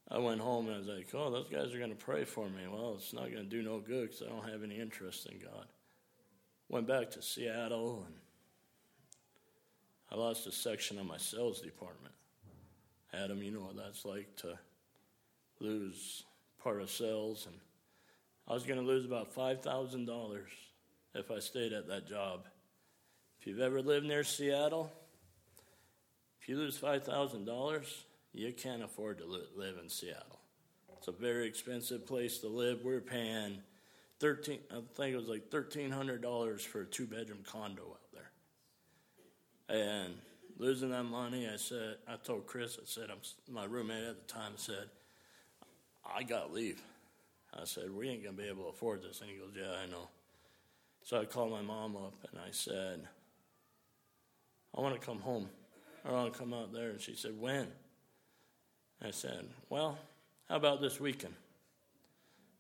I 0.09 0.19
went 0.19 0.40
home 0.40 0.66
and 0.66 0.77
I 0.77 0.79
was 0.79 0.87
like, 0.87 1.09
oh, 1.14 1.31
those 1.31 1.49
guys 1.49 1.75
are 1.75 1.79
going 1.79 1.90
to 1.90 1.97
pray 1.97 2.25
for 2.25 2.47
me. 2.47 2.62
Well, 2.71 2.95
it's 2.97 3.12
not 3.12 3.33
going 3.33 3.42
to 3.42 3.45
do 3.45 3.62
no 3.62 3.81
good 3.81 4.11
because 4.11 4.23
I 4.23 4.27
don't 4.27 4.49
have 4.49 4.62
any 4.62 4.79
interest 4.79 5.27
in 5.27 5.38
God. 5.38 5.66
Went 6.69 6.87
back 6.87 7.11
to 7.12 7.23
Seattle 7.23 8.05
and 8.07 8.14
I 10.11 10.14
lost 10.14 10.47
a 10.47 10.53
section 10.53 10.99
of 10.99 11.07
my 11.07 11.16
sales 11.16 11.61
department. 11.61 12.14
Adam, 13.12 13.42
you 13.42 13.51
know 13.51 13.61
what 13.61 13.77
that's 13.77 14.05
like 14.05 14.35
to 14.37 14.57
lose 15.59 16.25
part 16.62 16.81
of 16.81 16.90
sales 16.90 17.47
and 17.47 17.57
I 18.49 18.55
was 18.55 18.62
going 18.62 18.79
to 18.79 18.87
lose 18.87 19.05
about 19.05 19.35
$5,000 19.35 20.38
if 21.14 21.31
I 21.33 21.38
stayed 21.40 21.73
at 21.73 21.88
that 21.88 22.07
job. 22.07 22.47
If 23.40 23.47
you've 23.47 23.61
ever 23.61 23.83
lived 23.83 24.07
near 24.07 24.23
Seattle, 24.23 24.92
if 26.46 26.50
you 26.50 26.59
lose 26.59 26.78
$5,000, 26.78 27.94
you 28.32 28.52
can't 28.52 28.85
afford 28.85 29.18
to 29.18 29.24
live 29.24 29.78
in 29.82 29.88
Seattle. 29.88 30.38
It's 30.96 31.09
a 31.09 31.12
very 31.12 31.48
expensive 31.48 32.06
place 32.06 32.38
to 32.38 32.46
live. 32.46 32.85
We're 32.85 33.00
paying 33.00 33.59
13 34.20 34.61
I 34.70 34.76
think 34.94 35.14
it 35.14 35.16
was 35.16 35.26
like 35.26 35.50
$1300 35.50 36.61
for 36.61 36.82
a 36.82 36.87
two-bedroom 36.87 37.40
condo 37.50 37.82
out 37.82 38.12
there. 38.12 38.30
And 39.76 40.14
losing 40.56 40.90
that 40.90 41.02
money, 41.02 41.48
I 41.52 41.56
said 41.56 41.96
I 42.06 42.14
told 42.14 42.46
Chris, 42.46 42.78
I 42.80 42.85
said 42.85 43.09
I'm 43.11 43.18
my 43.52 43.64
roommate 43.64 44.04
at 44.04 44.28
the 44.28 44.32
time 44.32 44.52
said 44.54 44.88
I 46.16 46.22
got 46.22 46.46
to 46.46 46.52
leave. 46.52 46.80
I 47.61 47.64
said, 47.64 47.90
We 47.92 48.09
ain't 48.09 48.22
going 48.22 48.37
to 48.37 48.42
be 48.42 48.48
able 48.48 48.62
to 48.62 48.68
afford 48.68 49.02
this. 49.02 49.20
And 49.20 49.28
he 49.28 49.37
goes, 49.37 49.50
Yeah, 49.56 49.72
I 49.82 49.90
know. 49.90 50.09
So 51.02 51.20
I 51.20 51.24
called 51.24 51.50
my 51.50 51.62
mom 51.62 51.96
up 51.96 52.14
and 52.30 52.40
I 52.40 52.52
said, 52.52 53.00
I 54.76 54.80
want 54.80 54.94
to 54.94 55.04
come 55.04 55.18
home. 55.18 55.48
I 56.07 56.12
want 56.12 56.33
to 56.33 56.38
come 56.38 56.55
out 56.55 56.73
there. 56.73 56.90
And 56.90 57.01
she 57.01 57.14
said, 57.14 57.38
When? 57.38 57.66
I 59.05 59.11
said, 59.11 59.47
Well, 59.69 59.99
how 60.49 60.57
about 60.57 60.81
this 60.81 61.01
weekend? 61.01 61.35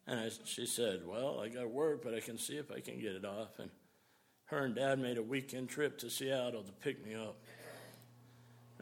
And 0.06 0.20
I, 0.20 0.30
she 0.44 0.66
said, 0.66 1.02
Well, 1.06 1.40
I 1.40 1.48
got 1.48 1.70
work, 1.70 2.02
but 2.02 2.14
I 2.14 2.20
can 2.20 2.38
see 2.38 2.56
if 2.56 2.70
I 2.72 2.80
can 2.80 3.00
get 3.00 3.12
it 3.12 3.24
off. 3.24 3.58
And 3.58 3.70
her 4.46 4.64
and 4.64 4.74
dad 4.74 4.98
made 4.98 5.18
a 5.18 5.22
weekend 5.22 5.68
trip 5.68 5.98
to 5.98 6.10
Seattle 6.10 6.62
to 6.62 6.72
pick 6.72 7.04
me 7.04 7.14
up. 7.14 7.36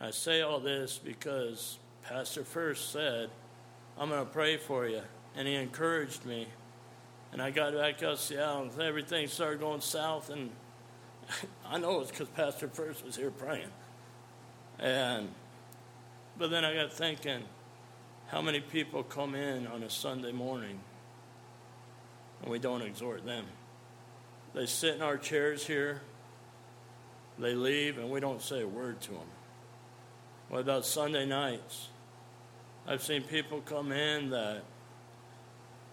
I 0.00 0.10
say 0.10 0.40
all 0.40 0.60
this 0.60 0.98
because 1.02 1.78
Pastor 2.02 2.44
First 2.44 2.90
said, 2.92 3.30
I'm 3.96 4.08
going 4.08 4.24
to 4.24 4.30
pray 4.30 4.56
for 4.56 4.86
you 4.88 5.02
and 5.36 5.46
he 5.46 5.54
encouraged 5.54 6.24
me. 6.24 6.46
And 7.32 7.42
I 7.42 7.50
got 7.50 7.74
back 7.74 7.98
to 7.98 8.16
Seattle, 8.16 8.62
and 8.62 8.80
everything 8.80 9.26
started 9.26 9.58
going 9.58 9.80
south. 9.80 10.30
And 10.30 10.50
I 11.66 11.78
know 11.78 12.00
it's 12.00 12.10
because 12.10 12.28
Pastor 12.28 12.68
First 12.68 13.04
was 13.04 13.16
here 13.16 13.30
praying. 13.30 13.70
And 14.78 15.28
but 16.36 16.50
then 16.50 16.64
I 16.64 16.74
got 16.74 16.92
thinking, 16.92 17.42
how 18.28 18.42
many 18.42 18.60
people 18.60 19.02
come 19.02 19.34
in 19.34 19.66
on 19.68 19.82
a 19.82 19.90
Sunday 19.90 20.32
morning 20.32 20.80
and 22.42 22.50
we 22.50 22.58
don't 22.58 22.82
exhort 22.82 23.24
them? 23.24 23.44
They 24.52 24.66
sit 24.66 24.96
in 24.96 25.02
our 25.02 25.16
chairs 25.16 25.66
here, 25.66 26.00
they 27.38 27.54
leave, 27.54 27.98
and 27.98 28.10
we 28.10 28.20
don't 28.20 28.42
say 28.42 28.62
a 28.62 28.68
word 28.68 29.00
to 29.02 29.12
them. 29.12 29.28
What 30.48 30.60
about 30.60 30.84
Sunday 30.84 31.26
nights? 31.26 31.88
I've 32.86 33.02
seen 33.02 33.22
people 33.22 33.60
come 33.60 33.92
in 33.92 34.30
that 34.30 34.62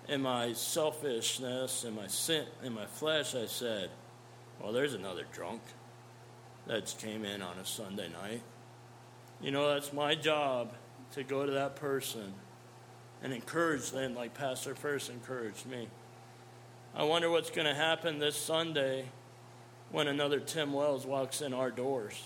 in 0.07 0.21
my 0.21 0.53
selfishness, 0.53 1.83
in 1.83 1.95
my 1.95 2.07
sin, 2.07 2.45
in 2.63 2.73
my 2.73 2.85
flesh, 2.85 3.33
I 3.33 3.45
said, 3.45 3.89
Well, 4.59 4.73
there's 4.73 4.93
another 4.93 5.23
drunk. 5.31 5.61
that 6.67 6.93
came 6.99 7.25
in 7.25 7.41
on 7.41 7.57
a 7.57 7.65
Sunday 7.65 8.09
night. 8.09 8.41
You 9.41 9.49
know, 9.49 9.73
that's 9.73 9.91
my 9.91 10.13
job 10.13 10.71
to 11.13 11.23
go 11.23 11.45
to 11.45 11.51
that 11.53 11.75
person 11.75 12.33
and 13.23 13.33
encourage 13.33 13.89
them 13.91 14.13
like 14.13 14.33
Pastor 14.33 14.75
first 14.75 15.09
encouraged 15.09 15.65
me. 15.65 15.87
I 16.95 17.03
wonder 17.03 17.29
what's 17.29 17.49
going 17.49 17.67
to 17.67 17.73
happen 17.73 18.19
this 18.19 18.35
Sunday 18.35 19.05
when 19.91 20.07
another 20.07 20.39
Tim 20.39 20.73
Wells 20.73 21.05
walks 21.05 21.41
in 21.41 21.53
our 21.53 21.71
doors. 21.71 22.21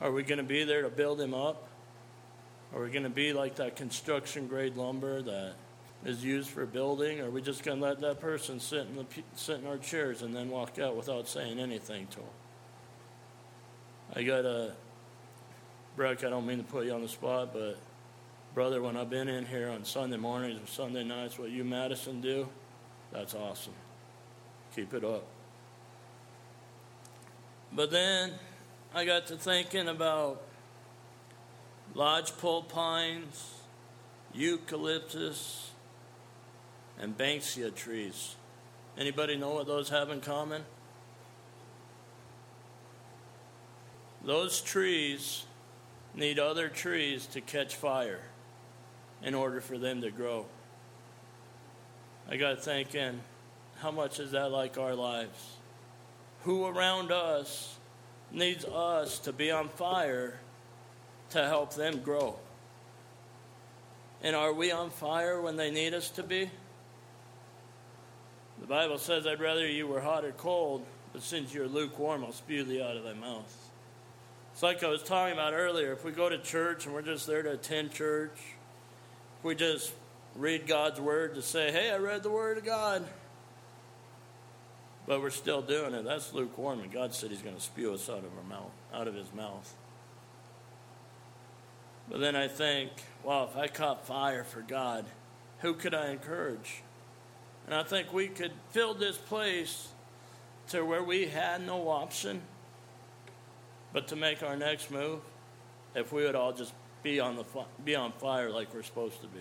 Are 0.00 0.12
we 0.12 0.22
going 0.22 0.38
to 0.38 0.44
be 0.44 0.62
there 0.64 0.82
to 0.82 0.88
build 0.88 1.20
him 1.20 1.34
up? 1.34 1.68
Are 2.74 2.82
we 2.82 2.90
going 2.90 3.04
to 3.04 3.10
be 3.10 3.32
like 3.32 3.56
that 3.56 3.76
construction 3.76 4.46
grade 4.46 4.76
lumber 4.76 5.22
that 5.22 5.54
is 6.04 6.22
used 6.22 6.50
for 6.50 6.66
building? 6.66 7.20
Are 7.20 7.30
we 7.30 7.42
just 7.42 7.64
going 7.64 7.78
to 7.78 7.84
let 7.84 8.00
that 8.02 8.20
person 8.20 8.60
sit 8.60 8.86
in, 8.86 8.96
the, 8.96 9.06
sit 9.34 9.58
in 9.58 9.66
our 9.66 9.78
chairs 9.78 10.22
and 10.22 10.34
then 10.34 10.50
walk 10.50 10.78
out 10.78 10.94
without 10.94 11.26
saying 11.26 11.58
anything 11.58 12.06
to 12.08 12.16
them? 12.16 12.26
I 14.14 14.22
got 14.22 14.44
a, 14.44 14.74
Breck, 15.98 16.22
I 16.22 16.30
don't 16.30 16.46
mean 16.46 16.58
to 16.58 16.62
put 16.62 16.86
you 16.86 16.92
on 16.92 17.02
the 17.02 17.08
spot, 17.08 17.52
but 17.52 17.76
brother, 18.54 18.80
when 18.80 18.96
I've 18.96 19.10
been 19.10 19.26
in 19.26 19.44
here 19.44 19.68
on 19.68 19.84
Sunday 19.84 20.16
mornings 20.16 20.56
and 20.56 20.68
Sunday 20.68 21.02
nights, 21.02 21.40
what 21.40 21.50
you, 21.50 21.64
Madison, 21.64 22.20
do, 22.20 22.48
that's 23.10 23.34
awesome. 23.34 23.72
Keep 24.76 24.94
it 24.94 25.02
up. 25.02 25.26
But 27.72 27.90
then 27.90 28.34
I 28.94 29.04
got 29.06 29.26
to 29.26 29.36
thinking 29.36 29.88
about 29.88 30.40
lodgepole 31.94 32.62
pines, 32.62 33.54
eucalyptus, 34.32 35.72
and 37.00 37.18
banksia 37.18 37.74
trees. 37.74 38.36
Anybody 38.96 39.36
know 39.36 39.50
what 39.54 39.66
those 39.66 39.88
have 39.88 40.10
in 40.10 40.20
common? 40.20 40.62
Those 44.24 44.60
trees 44.60 45.44
need 46.18 46.38
other 46.38 46.68
trees 46.68 47.26
to 47.26 47.40
catch 47.40 47.76
fire 47.76 48.20
in 49.22 49.34
order 49.34 49.60
for 49.60 49.78
them 49.78 50.02
to 50.02 50.10
grow. 50.10 50.46
I 52.28 52.36
got 52.36 52.62
thinking, 52.62 53.20
how 53.78 53.90
much 53.90 54.20
is 54.20 54.32
that 54.32 54.50
like 54.50 54.76
our 54.76 54.94
lives? 54.94 55.56
Who 56.42 56.66
around 56.66 57.12
us 57.12 57.76
needs 58.32 58.64
us 58.64 59.20
to 59.20 59.32
be 59.32 59.50
on 59.50 59.68
fire 59.68 60.38
to 61.30 61.46
help 61.46 61.74
them 61.74 62.00
grow? 62.00 62.36
And 64.22 64.34
are 64.34 64.52
we 64.52 64.72
on 64.72 64.90
fire 64.90 65.40
when 65.40 65.56
they 65.56 65.70
need 65.70 65.94
us 65.94 66.10
to 66.10 66.22
be? 66.22 66.50
The 68.60 68.66
Bible 68.66 68.98
says, 68.98 69.26
I'd 69.26 69.40
rather 69.40 69.66
you 69.66 69.86
were 69.86 70.00
hot 70.00 70.24
or 70.24 70.32
cold, 70.32 70.84
but 71.12 71.22
since 71.22 71.54
you're 71.54 71.68
lukewarm, 71.68 72.24
I'll 72.24 72.32
spew 72.32 72.64
thee 72.64 72.82
out 72.82 72.96
of 72.96 73.04
thy 73.04 73.14
mouth. 73.14 73.67
It's 74.58 74.62
like 74.64 74.82
I 74.82 74.88
was 74.88 75.04
talking 75.04 75.34
about 75.34 75.52
earlier. 75.52 75.92
If 75.92 76.04
we 76.04 76.10
go 76.10 76.28
to 76.28 76.36
church 76.36 76.84
and 76.84 76.92
we're 76.92 77.02
just 77.02 77.28
there 77.28 77.44
to 77.44 77.52
attend 77.52 77.92
church, 77.92 78.36
if 79.38 79.44
we 79.44 79.54
just 79.54 79.92
read 80.34 80.66
God's 80.66 81.00
word 81.00 81.36
to 81.36 81.42
say, 81.42 81.70
hey, 81.70 81.92
I 81.92 81.98
read 81.98 82.24
the 82.24 82.30
word 82.30 82.58
of 82.58 82.64
God, 82.64 83.06
but 85.06 85.22
we're 85.22 85.30
still 85.30 85.62
doing 85.62 85.94
it, 85.94 86.04
that's 86.04 86.34
lukewarm, 86.34 86.80
and 86.80 86.90
God 86.90 87.14
said 87.14 87.30
He's 87.30 87.40
going 87.40 87.54
to 87.54 87.62
spew 87.62 87.94
us 87.94 88.10
out 88.10 88.24
of 88.24 88.36
our 88.36 88.42
mouth, 88.48 88.72
out 88.92 89.06
of 89.06 89.14
His 89.14 89.32
mouth. 89.32 89.72
But 92.10 92.18
then 92.18 92.34
I 92.34 92.48
think, 92.48 92.90
wow, 93.22 93.48
if 93.48 93.56
I 93.56 93.68
caught 93.68 94.08
fire 94.08 94.42
for 94.42 94.62
God, 94.62 95.04
who 95.60 95.74
could 95.74 95.94
I 95.94 96.10
encourage? 96.10 96.82
And 97.66 97.76
I 97.76 97.84
think 97.84 98.12
we 98.12 98.26
could 98.26 98.50
fill 98.70 98.94
this 98.94 99.18
place 99.18 99.86
to 100.70 100.82
where 100.82 101.04
we 101.04 101.28
had 101.28 101.64
no 101.64 101.90
option 101.90 102.42
but 103.92 104.08
to 104.08 104.16
make 104.16 104.42
our 104.42 104.56
next 104.56 104.90
move 104.90 105.20
if 105.94 106.12
we 106.12 106.24
would 106.24 106.34
all 106.34 106.52
just 106.52 106.72
be 107.02 107.20
on 107.20 107.36
the 107.36 107.44
be 107.84 107.94
on 107.94 108.12
fire 108.12 108.50
like 108.50 108.72
we're 108.74 108.82
supposed 108.82 109.20
to 109.22 109.28
be. 109.28 109.40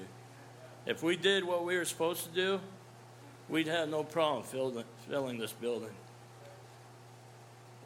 If 0.86 1.04
we 1.04 1.18
did 1.18 1.44
what 1.44 1.66
we 1.66 1.76
were 1.78 1.86
supposed 1.86 2.24
to 2.24 2.30
do, 2.30 2.60
we'd 3.50 3.68
have 3.68 3.90
no 3.90 4.04
problem 4.04 4.44
filling, 4.44 4.86
filling 5.10 5.38
this 5.38 5.52
building. 5.52 5.94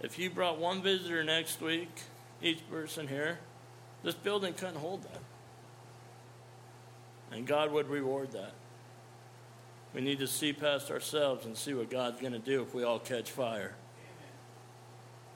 If 0.02 0.20
you 0.20 0.30
brought 0.30 0.60
one 0.60 0.82
visitor 0.82 1.24
next 1.24 1.62
week, 1.62 1.90
each 2.42 2.68
person 2.70 3.08
here, 3.08 3.40
this 4.04 4.16
building 4.16 4.54
couldn't 4.54 4.78
hold 4.78 5.04
that. 5.04 5.22
And 7.32 7.48
God 7.48 7.72
would 7.72 7.88
reward 7.88 8.32
that. 8.32 8.54
We 9.94 10.02
need 10.02 10.20
to 10.20 10.28
see 10.28 10.54
past 10.54 10.90
ourselves 10.90 11.46
and 11.46 11.56
see 11.56 11.74
what 11.74 11.90
God's 11.90 12.20
going 12.20 12.34
to 12.34 12.40
do 12.40 12.62
if 12.62 12.74
we 12.74 12.84
all 12.84 13.00
catch 13.00 13.30
fire. 13.30 13.76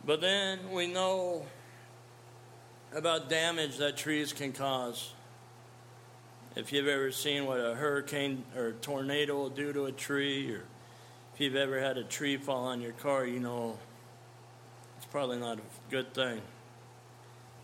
But 0.05 0.21
then 0.21 0.71
we 0.71 0.87
know 0.87 1.45
about 2.95 3.27
damage 3.27 3.77
that 3.77 3.97
trees 3.97 4.33
can 4.33 4.53
cause. 4.53 5.13
If 6.55 6.71
you've 6.71 6.87
ever 6.87 7.11
seen 7.11 7.45
what 7.45 7.59
a 7.59 7.73
hurricane 7.73 8.43
or 8.55 8.67
a 8.67 8.73
tornado 8.73 9.35
will 9.35 9.49
do 9.49 9.73
to 9.73 9.85
a 9.85 9.91
tree, 9.91 10.51
or 10.51 10.63
if 11.33 11.41
you've 11.41 11.55
ever 11.55 11.79
had 11.79 11.97
a 11.97 12.03
tree 12.03 12.37
fall 12.37 12.65
on 12.65 12.81
your 12.81 12.91
car, 12.93 13.25
you 13.25 13.39
know 13.39 13.79
it's 14.97 15.07
probably 15.07 15.37
not 15.37 15.57
a 15.57 15.61
good 15.89 16.13
thing 16.13 16.41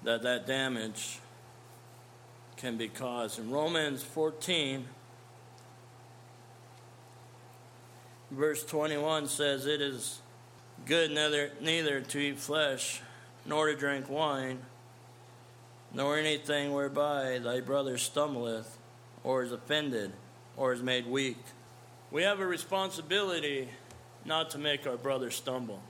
that 0.04 0.24
that 0.24 0.48
damage 0.48 1.20
can 2.58 2.78
be 2.78 2.88
caused. 2.88 3.38
In 3.40 3.52
Romans 3.52 4.04
14, 4.04 4.86
verse 8.32 8.66
21 8.66 9.28
says, 9.28 9.68
It 9.68 9.80
is 9.80 10.21
good 10.86 11.12
neither, 11.12 11.52
neither 11.62 12.02
to 12.02 12.20
eat 12.20 12.40
flesh, 12.40 13.02
nor 13.46 13.68
to 13.68 13.76
drink 13.76 14.10
wine, 14.10 14.60
nor 15.94 16.18
anything 16.18 16.72
whereby 16.72 17.40
thy 17.40 17.60
brother 17.60 17.98
stumbleth, 17.98 18.78
or 19.24 19.44
is 19.44 19.52
offended, 19.52 20.12
or 20.58 20.74
is 20.74 20.82
made 20.82 21.08
weak. 21.08 21.38
We 22.12 22.24
have 22.24 22.40
a 22.40 22.46
responsibility 22.46 23.70
not 24.26 24.52
to 24.52 24.58
make 24.58 24.86
our 24.86 24.98
brother 24.98 25.32
stumble. 25.32 25.82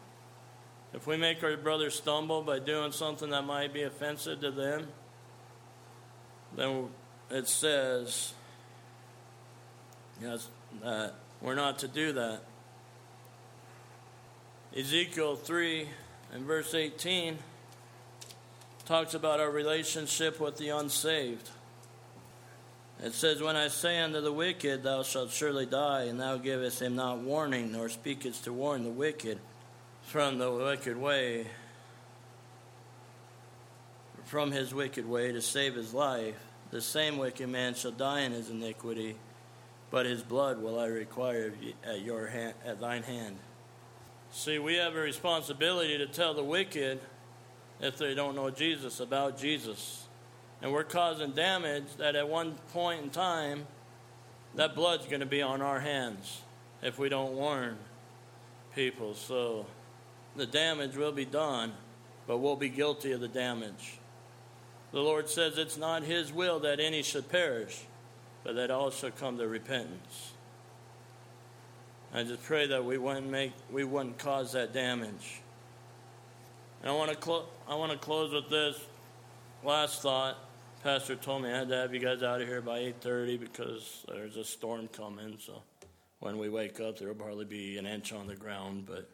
If 0.93 1.07
we 1.07 1.17
make 1.17 1.43
our 1.43 1.55
brother 1.57 1.89
stumble 1.89 2.41
by 2.41 2.59
doing 2.59 2.91
something 2.91 3.29
that 3.29 3.43
might 3.43 3.73
be 3.73 3.83
offensive 3.83 4.41
to 4.41 4.51
them, 4.51 4.87
then 6.55 6.89
it 7.29 7.47
says 7.47 8.33
yes, 10.21 10.47
that 10.83 11.13
we're 11.41 11.55
not 11.55 11.79
to 11.79 11.87
do 11.87 12.13
that. 12.13 12.41
Ezekiel 14.73 15.35
3 15.35 15.85
and 16.31 16.45
verse 16.45 16.73
18 16.73 17.37
talks 18.85 19.13
about 19.13 19.41
our 19.41 19.51
relationship 19.51 20.39
with 20.39 20.57
the 20.57 20.69
unsaved. 20.69 21.49
It 23.03 23.13
says, 23.13 23.41
When 23.41 23.57
I 23.57 23.67
say 23.67 23.99
unto 23.99 24.21
the 24.21 24.31
wicked, 24.31 24.83
Thou 24.83 25.03
shalt 25.03 25.31
surely 25.31 25.65
die, 25.65 26.03
and 26.03 26.21
thou 26.21 26.37
givest 26.37 26.81
him 26.81 26.95
not 26.95 27.17
warning, 27.17 27.73
nor 27.73 27.89
speakest 27.89 28.45
to 28.45 28.53
warn 28.53 28.85
the 28.85 28.89
wicked 28.89 29.39
from 30.03 30.37
the 30.37 30.49
wicked 30.49 30.95
way, 30.95 31.47
from 34.23 34.53
his 34.53 34.73
wicked 34.73 35.05
way 35.05 35.33
to 35.33 35.41
save 35.41 35.75
his 35.75 35.93
life, 35.93 36.35
the 36.69 36.79
same 36.79 37.17
wicked 37.17 37.49
man 37.49 37.73
shall 37.73 37.91
die 37.91 38.21
in 38.21 38.31
his 38.31 38.49
iniquity, 38.49 39.17
but 39.89 40.05
his 40.05 40.21
blood 40.21 40.61
will 40.61 40.79
I 40.79 40.85
require 40.85 41.51
at 41.83 41.99
your 41.99 42.27
hand, 42.27 42.53
at 42.65 42.79
thine 42.79 43.03
hand. 43.03 43.37
See, 44.31 44.59
we 44.59 44.75
have 44.75 44.95
a 44.95 44.99
responsibility 44.99 45.97
to 45.97 46.07
tell 46.07 46.33
the 46.33 46.43
wicked, 46.43 46.99
if 47.81 47.97
they 47.97 48.15
don't 48.15 48.35
know 48.35 48.49
Jesus, 48.49 49.01
about 49.01 49.37
Jesus. 49.37 50.05
And 50.61 50.71
we're 50.71 50.85
causing 50.85 51.31
damage 51.31 51.95
that 51.97 52.15
at 52.15 52.29
one 52.29 52.53
point 52.71 53.03
in 53.03 53.09
time, 53.09 53.67
that 54.55 54.73
blood's 54.73 55.05
going 55.05 55.19
to 55.19 55.25
be 55.25 55.41
on 55.41 55.61
our 55.61 55.79
hands 55.79 56.41
if 56.81 56.97
we 56.97 57.09
don't 57.09 57.33
warn 57.33 57.77
people. 58.73 59.15
So 59.15 59.65
the 60.37 60.45
damage 60.45 60.95
will 60.95 61.11
be 61.11 61.25
done, 61.25 61.73
but 62.25 62.37
we'll 62.37 62.55
be 62.55 62.69
guilty 62.69 63.11
of 63.11 63.19
the 63.19 63.27
damage. 63.27 63.99
The 64.93 65.01
Lord 65.01 65.29
says 65.29 65.57
it's 65.57 65.77
not 65.77 66.03
His 66.03 66.31
will 66.31 66.59
that 66.61 66.79
any 66.79 67.03
should 67.03 67.29
perish, 67.29 67.81
but 68.43 68.55
that 68.55 68.71
all 68.71 68.91
should 68.91 69.17
come 69.17 69.37
to 69.39 69.47
repentance. 69.47 70.33
I 72.13 72.23
just 72.23 72.43
pray 72.43 72.67
that 72.67 72.83
we 72.83 72.97
wouldn't 72.97 73.29
make 73.29 73.53
we 73.71 73.85
wouldn't 73.85 74.17
cause 74.17 74.51
that 74.51 74.73
damage. 74.73 75.41
And 76.81 76.91
I 76.91 76.93
want 76.93 77.09
to 77.09 77.15
close. 77.15 77.45
I 77.67 77.75
want 77.75 77.93
to 77.93 77.97
close 77.97 78.33
with 78.33 78.49
this 78.49 78.75
last 79.63 80.01
thought. 80.01 80.37
Pastor 80.83 81.15
told 81.15 81.43
me 81.43 81.49
I 81.49 81.59
had 81.59 81.69
to 81.69 81.75
have 81.75 81.93
you 81.93 81.99
guys 81.99 82.21
out 82.21 82.41
of 82.41 82.47
here 82.47 82.61
by 82.61 82.79
8:30 82.79 83.39
because 83.39 84.03
there's 84.09 84.35
a 84.35 84.43
storm 84.43 84.89
coming. 84.89 85.37
So 85.39 85.61
when 86.19 86.37
we 86.37 86.49
wake 86.49 86.81
up, 86.81 86.97
there'll 86.97 87.15
probably 87.15 87.45
be 87.45 87.77
an 87.77 87.85
inch 87.85 88.11
on 88.11 88.27
the 88.27 88.35
ground. 88.35 88.87
But 88.87 89.09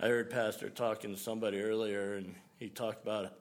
I 0.00 0.06
heard 0.06 0.30
Pastor 0.30 0.70
talking 0.70 1.14
to 1.14 1.20
somebody 1.20 1.60
earlier, 1.60 2.14
and 2.14 2.34
he 2.58 2.70
talked 2.70 3.02
about 3.02 3.34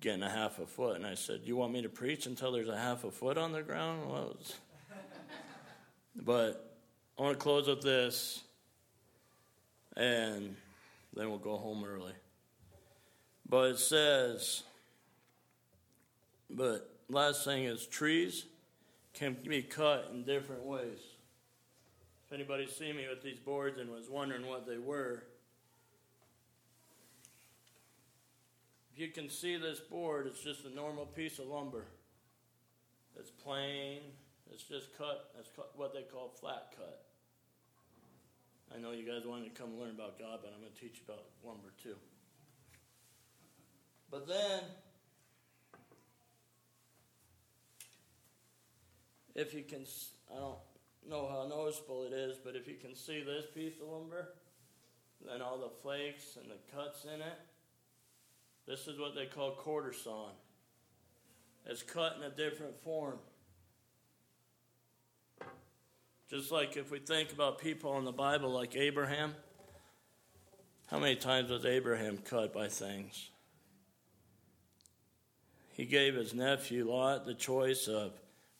getting 0.00 0.24
a 0.24 0.30
half 0.30 0.58
a 0.58 0.66
foot. 0.66 0.96
And 0.96 1.06
I 1.06 1.14
said, 1.14 1.42
"You 1.44 1.54
want 1.54 1.72
me 1.72 1.82
to 1.82 1.88
preach 1.88 2.26
until 2.26 2.50
there's 2.50 2.68
a 2.68 2.76
half 2.76 3.04
a 3.04 3.12
foot 3.12 3.38
on 3.38 3.52
the 3.52 3.62
ground?" 3.62 4.10
Well, 4.10 4.36
but 6.16 6.65
I 7.18 7.22
want 7.22 7.38
to 7.38 7.42
close 7.42 7.66
with 7.66 7.80
this, 7.80 8.42
and 9.96 10.54
then 11.14 11.30
we'll 11.30 11.38
go 11.38 11.56
home 11.56 11.82
early. 11.82 12.12
But 13.48 13.70
it 13.70 13.78
says, 13.78 14.64
but 16.50 16.90
last 17.08 17.44
thing 17.44 17.64
is 17.64 17.86
trees 17.86 18.44
can 19.14 19.34
be 19.48 19.62
cut 19.62 20.10
in 20.12 20.24
different 20.24 20.64
ways. 20.64 20.98
If 22.26 22.34
anybody 22.34 22.66
see 22.66 22.92
me 22.92 23.06
with 23.08 23.22
these 23.22 23.38
boards 23.38 23.78
and 23.78 23.90
was 23.90 24.10
wondering 24.10 24.46
what 24.46 24.66
they 24.66 24.76
were, 24.78 25.22
if 28.92 29.00
you 29.00 29.08
can 29.08 29.30
see 29.30 29.56
this 29.56 29.80
board, 29.80 30.26
it's 30.26 30.42
just 30.42 30.66
a 30.66 30.70
normal 30.70 31.06
piece 31.06 31.38
of 31.38 31.46
lumber. 31.46 31.86
It's 33.18 33.30
plain. 33.30 34.00
It's 34.52 34.64
just 34.64 34.96
cut. 34.98 35.30
It's 35.38 35.48
what 35.76 35.94
they 35.94 36.02
call 36.02 36.28
flat 36.28 36.74
cut. 36.76 37.05
I 38.74 38.78
know 38.78 38.92
you 38.92 39.06
guys 39.06 39.26
wanted 39.26 39.54
to 39.54 39.62
come 39.62 39.78
learn 39.78 39.90
about 39.90 40.18
God, 40.18 40.40
but 40.42 40.52
I'm 40.54 40.60
going 40.60 40.72
to 40.72 40.80
teach 40.80 41.00
you 41.00 41.12
about 41.12 41.24
lumber 41.44 41.72
too. 41.82 41.96
But 44.10 44.26
then, 44.26 44.62
if 49.34 49.54
you 49.54 49.62
can, 49.62 49.84
I 50.30 50.38
don't 50.38 50.58
know 51.08 51.28
how 51.28 51.46
noticeable 51.48 52.04
it 52.04 52.12
is, 52.12 52.36
but 52.44 52.56
if 52.56 52.68
you 52.68 52.74
can 52.74 52.94
see 52.94 53.22
this 53.22 53.44
piece 53.54 53.80
of 53.80 53.88
lumber, 53.88 54.34
then 55.24 55.40
all 55.42 55.58
the 55.58 55.70
flakes 55.82 56.36
and 56.40 56.50
the 56.50 56.58
cuts 56.74 57.04
in 57.04 57.20
it, 57.20 57.38
this 58.66 58.88
is 58.88 58.98
what 58.98 59.14
they 59.14 59.26
call 59.26 59.52
quarter 59.52 59.92
sawn. 59.92 60.32
It's 61.66 61.82
cut 61.82 62.16
in 62.16 62.22
a 62.24 62.30
different 62.30 62.80
form. 62.82 63.18
Just 66.28 66.50
like 66.50 66.76
if 66.76 66.90
we 66.90 66.98
think 66.98 67.32
about 67.32 67.58
people 67.58 67.96
in 67.98 68.04
the 68.04 68.12
Bible 68.12 68.50
like 68.50 68.74
Abraham, 68.74 69.34
how 70.88 70.98
many 70.98 71.14
times 71.14 71.50
was 71.50 71.64
Abraham 71.64 72.18
cut 72.18 72.52
by 72.52 72.68
things? 72.68 73.30
He 75.72 75.84
gave 75.84 76.14
his 76.14 76.34
nephew 76.34 76.90
Lot 76.90 77.26
the 77.26 77.34
choice 77.34 77.86
of 77.86 78.12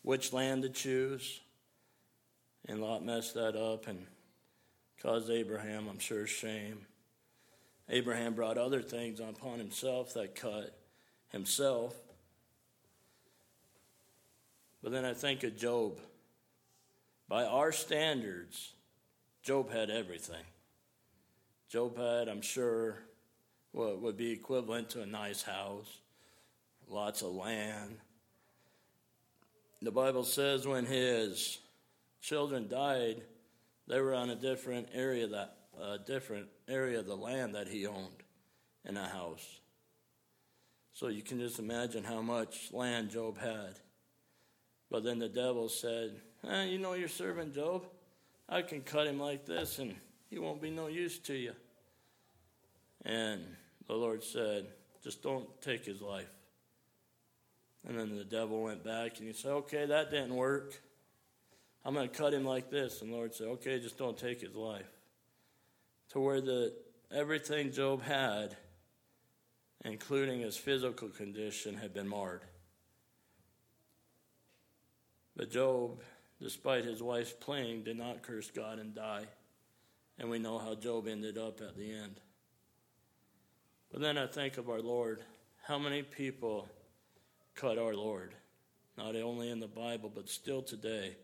which 0.03 0.33
land 0.33 0.63
to 0.63 0.69
choose. 0.69 1.41
And 2.69 2.81
Lot 2.81 3.05
messed 3.05 3.35
that 3.35 3.57
up 3.57 3.89
and 3.89 4.07
caused 5.03 5.31
Abraham, 5.31 5.89
I'm 5.89 5.99
sure, 5.99 6.27
shame. 6.27 6.87
Abraham 7.89 8.35
brought 8.35 8.59
other 8.59 8.83
things 8.83 9.19
upon 9.19 9.59
himself 9.59 10.15
that 10.15 10.35
cut 10.35 10.77
himself. 11.29 11.95
But 14.83 14.93
then 14.93 15.05
I 15.05 15.15
think 15.15 15.43
of 15.43 15.57
Job. 15.57 15.99
By 17.29 17.45
our 17.45 17.73
standards, 17.73 18.73
Job 19.43 19.71
had 19.71 19.91
everything. 19.91 20.45
Job 21.69 21.97
had, 21.97 22.29
I'm 22.29 22.43
sure, 22.43 22.99
what 23.73 24.01
would 24.01 24.17
be 24.17 24.31
equivalent 24.31 24.91
to 24.91 25.03
a 25.03 25.07
nice 25.07 25.43
house, 25.43 26.01
lots 26.89 27.23
of 27.23 27.33
land. 27.33 27.97
The 29.83 29.91
Bible 29.91 30.25
says 30.25 30.67
when 30.67 30.87
his 30.87 31.59
children 32.21 32.69
died, 32.69 33.23
they 33.89 34.01
were 34.01 34.15
on 34.15 34.31
a 34.31 34.37
different 34.37 34.89
area 34.95 35.27
that 35.29 35.57
a 35.81 35.99
different 35.99 36.47
area 36.69 37.01
of 37.01 37.07
the 37.07 37.17
land 37.17 37.55
that 37.55 37.69
he 37.69 37.87
owned 37.87 38.23
in 38.85 38.97
a 38.97 39.07
house. 39.07 39.61
So 40.95 41.09
you 41.09 41.23
can 41.23 41.39
just 41.39 41.59
imagine 41.59 42.03
how 42.03 42.23
much 42.23 42.71
land 42.73 43.11
Job 43.11 43.39
had. 43.39 43.79
But 44.91 45.05
then 45.05 45.19
the 45.19 45.29
devil 45.29 45.69
said, 45.69 46.21
eh, 46.49 46.65
You 46.65 46.79
know 46.79 46.95
your 46.95 47.09
servant 47.09 47.55
Job? 47.55 47.85
I 48.49 48.63
can 48.63 48.83
cut 48.83 49.07
him 49.07 49.19
like 49.19 49.47
this 49.47 49.79
and 49.79 49.95
he 50.31 50.39
won't 50.39 50.61
be 50.61 50.71
no 50.71 50.87
use 50.89 51.19
to 51.21 51.35
you. 51.35 51.53
And 53.05 53.43
the 53.87 53.95
Lord 53.95 54.23
said, 54.23 54.67
Just 55.03 55.23
don't 55.23 55.49
take 55.61 55.85
his 55.85 56.01
life. 56.01 56.31
And 57.89 57.99
then 57.99 58.17
the 58.17 58.25
devil 58.25 58.63
went 58.63 58.85
back 58.85 59.19
and 59.19 59.27
he 59.27 59.33
said, 59.33 59.53
Okay, 59.53 59.87
that 59.87 60.11
didn't 60.11 60.35
work. 60.35 60.81
I'm 61.85 61.95
going 61.95 62.09
to 62.09 62.15
cut 62.15 62.35
him 62.35 62.45
like 62.45 62.69
this. 62.69 63.01
And 63.01 63.13
the 63.13 63.17
Lord 63.17 63.35
said, 63.35 63.47
Okay, 63.47 63.79
just 63.79 63.97
don't 63.97 64.19
take 64.19 64.41
his 64.41 64.55
life. 64.55 64.91
To 66.11 66.21
where 66.21 66.41
the 66.41 66.73
everything 67.13 67.71
Job 67.71 68.03
had, 68.03 68.57
including 69.85 70.41
his 70.41 70.57
physical 70.57 71.09
condition, 71.09 71.77
had 71.77 71.95
been 71.95 72.09
marred. 72.09 72.43
But 75.37 75.51
Job, 75.51 76.01
despite 76.41 76.85
his 76.85 77.03
wife's 77.03 77.33
plague, 77.33 77.85
did 77.85 77.97
not 77.97 78.23
curse 78.23 78.51
God 78.51 78.79
and 78.79 78.95
die. 78.95 79.25
And 80.19 80.31
we 80.31 80.39
know 80.39 80.59
how 80.59 80.75
Job 80.75 81.07
ended 81.09 81.39
up 81.39 81.61
at 81.61 81.77
the 81.77 81.93
end. 81.93 82.21
But 83.91 84.01
then 84.01 84.19
I 84.19 84.27
think 84.27 84.59
of 84.59 84.69
our 84.69 84.81
Lord. 84.81 85.23
How 85.63 85.79
many 85.79 86.03
people 86.03 86.69
cut 87.55 87.79
our 87.79 87.95
Lord? 87.95 88.35
Not 88.97 89.15
only 89.15 89.51
in 89.51 89.61
the 89.61 89.67
Bible, 89.67 90.11
but 90.15 90.29
still 90.29 90.63
today, 90.63 91.17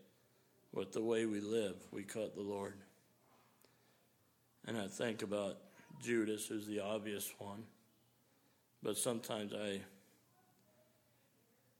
with 0.71 0.91
the 0.91 1.01
way 1.01 1.25
we 1.25 1.39
live, 1.39 1.75
we 1.91 2.03
cut 2.03 2.35
the 2.35 2.41
Lord. 2.41 2.75
And 4.67 4.77
I 4.77 4.87
think 4.87 5.23
about 5.23 5.57
Judas, 6.01 6.47
who's 6.47 6.67
the 6.67 6.79
obvious 6.79 7.31
one. 7.37 7.63
But 8.81 8.97
sometimes 8.97 9.53
I 9.53 9.81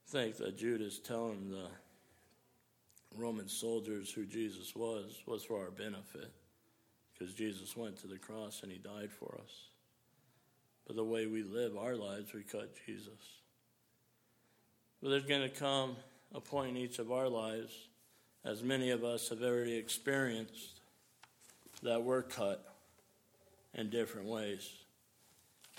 think 0.08 0.38
that 0.38 0.58
Judas 0.58 1.00
telling 1.00 1.50
the 1.50 1.68
Roman 3.18 3.48
soldiers 3.48 4.12
who 4.12 4.26
Jesus 4.26 4.76
was 4.76 5.22
was 5.26 5.44
for 5.44 5.60
our 5.60 5.72
benefit 5.72 6.32
because 7.14 7.34
Jesus 7.34 7.78
went 7.78 7.98
to 7.98 8.08
the 8.08 8.18
cross 8.18 8.62
and 8.64 8.72
he 8.72 8.78
died 8.78 9.12
for 9.12 9.40
us. 9.44 9.68
But 10.86 10.96
the 10.96 11.04
way 11.04 11.28
we 11.28 11.44
live 11.44 11.78
our 11.78 11.96
lives, 11.96 12.34
we 12.34 12.44
cut 12.44 12.74
Jesus. 12.86 13.40
But 15.02 15.10
there's 15.10 15.26
going 15.26 15.50
to 15.50 15.56
come 15.56 15.96
a 16.34 16.42
point 16.42 16.72
in 16.72 16.78
each 16.78 17.00
of 17.00 17.12
our 17.12 17.30
lives, 17.30 17.74
as 18.44 18.64
many 18.64 18.90
of 18.90 19.04
us 19.04 19.30
have 19.30 19.42
already 19.42 19.76
experienced, 19.76 20.82
that 21.84 22.04
we're 22.04 22.24
cut 22.24 22.66
in 23.74 23.90
different 23.90 24.28
ways. 24.28 24.70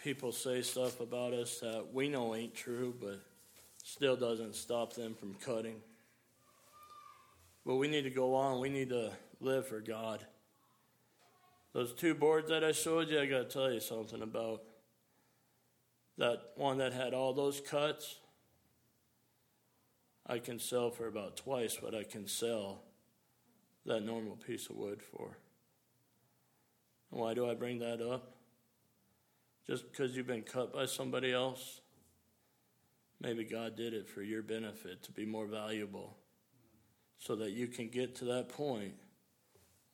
People 0.03 0.33
say 0.33 0.63
stuff 0.63 1.01
about 1.01 1.33
us 1.33 1.61
that 1.61 1.87
we 1.93 2.09
know 2.09 2.35
ain't 2.35 2.55
true, 2.55 2.95
but 3.01 3.21
still 3.83 4.17
doesn't 4.17 4.55
stop 4.55 4.95
them 4.95 5.15
from 5.15 5.35
cutting. 5.35 5.77
But 7.65 7.77
we 7.77 7.89
need 7.89 8.03
to 8.03 8.11
go 8.11 8.35
on. 8.35 8.61
We 8.61 8.69
need 8.69 8.91
to 8.91 9.13
live 9.41 9.67
for 9.67 9.81
God. 9.81 10.25
Those 11.73 11.93
two 11.93 12.15
boards 12.15 12.51
that 12.51 12.63
I 12.63 12.73
showed 12.73 13.09
you, 13.09 13.21
I 13.21 13.27
got 13.27 13.51
to 13.51 13.53
tell 13.53 13.73
you 13.73 13.81
something 13.81 14.23
about. 14.23 14.63
That 16.19 16.53
one 16.55 16.79
that 16.79 16.93
had 16.93 17.13
all 17.13 17.33
those 17.33 17.61
cuts, 17.61 18.21
I 20.27 20.39
can 20.39 20.61
sell 20.61 20.91
for 20.91 21.09
about 21.09 21.37
twice 21.37 21.83
what 21.83 21.95
I 21.95 22.05
can 22.05 22.29
sell 22.29 22.83
that 23.85 24.05
normal 24.05 24.37
piece 24.37 24.71
of 24.71 24.77
wood 24.77 25.03
for. 25.03 25.39
And 27.11 27.21
why 27.21 27.35
do 27.35 27.51
I 27.51 27.55
bring 27.55 27.81
that 27.81 28.01
up? 28.01 28.37
Just 29.67 29.91
because 29.91 30.17
you've 30.17 30.27
been 30.27 30.43
cut 30.43 30.73
by 30.73 30.87
somebody 30.87 31.33
else? 31.33 31.81
Maybe 33.21 33.45
God 33.45 33.77
did 33.77 33.95
it 33.95 34.09
for 34.09 34.23
your 34.23 34.43
benefit 34.43 35.03
to 35.05 35.13
be 35.13 35.25
more 35.25 35.47
valuable 35.47 36.17
so 37.19 37.37
that 37.37 37.53
you 37.53 37.67
can 37.67 37.89
get 37.89 38.15
to 38.17 38.25
that 38.27 38.49
point 38.49 38.95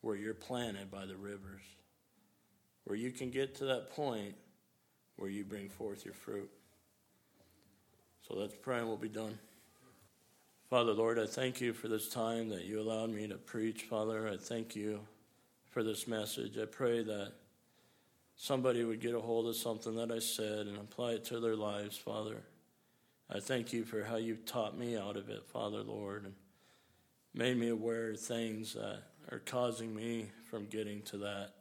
where 0.01 0.15
you're 0.15 0.33
planted 0.33 0.91
by 0.91 1.05
the 1.05 1.15
rivers, 1.15 1.61
where 2.85 2.97
you 2.97 3.11
can 3.11 3.29
get 3.29 3.55
to 3.55 3.65
that 3.65 3.91
point 3.91 4.35
where 5.15 5.29
you 5.29 5.43
bring 5.43 5.69
forth 5.69 6.03
your 6.03 6.13
fruit. 6.13 6.49
So 8.27 8.35
let's 8.35 8.55
pray 8.61 8.79
and 8.79 8.87
we'll 8.87 8.97
be 8.97 9.09
done. 9.09 9.37
Father, 10.69 10.93
Lord, 10.93 11.19
I 11.19 11.25
thank 11.25 11.59
you 11.59 11.73
for 11.73 11.89
this 11.89 12.07
time 12.07 12.49
that 12.49 12.63
you 12.63 12.79
allowed 12.79 13.09
me 13.09 13.27
to 13.27 13.35
preach, 13.35 13.83
Father. 13.83 14.27
I 14.27 14.37
thank 14.37 14.75
you 14.75 15.01
for 15.69 15.83
this 15.83 16.07
message. 16.07 16.57
I 16.57 16.65
pray 16.65 17.03
that 17.03 17.33
somebody 18.37 18.83
would 18.83 19.01
get 19.01 19.13
a 19.13 19.19
hold 19.19 19.47
of 19.47 19.55
something 19.55 19.95
that 19.95 20.11
I 20.11 20.19
said 20.19 20.67
and 20.67 20.77
apply 20.77 21.11
it 21.11 21.25
to 21.25 21.39
their 21.39 21.55
lives, 21.55 21.97
Father. 21.97 22.41
I 23.29 23.39
thank 23.39 23.71
you 23.71 23.83
for 23.83 24.03
how 24.03 24.15
you've 24.15 24.45
taught 24.45 24.77
me 24.77 24.97
out 24.97 25.17
of 25.17 25.29
it, 25.29 25.45
Father, 25.45 25.83
Lord. 25.83 26.23
And 26.23 26.33
made 27.33 27.57
me 27.57 27.69
aware 27.69 28.11
of 28.11 28.19
things 28.19 28.73
that 28.73 29.03
are 29.31 29.39
causing 29.39 29.95
me 29.95 30.29
from 30.49 30.65
getting 30.65 31.01
to 31.03 31.17
that 31.17 31.51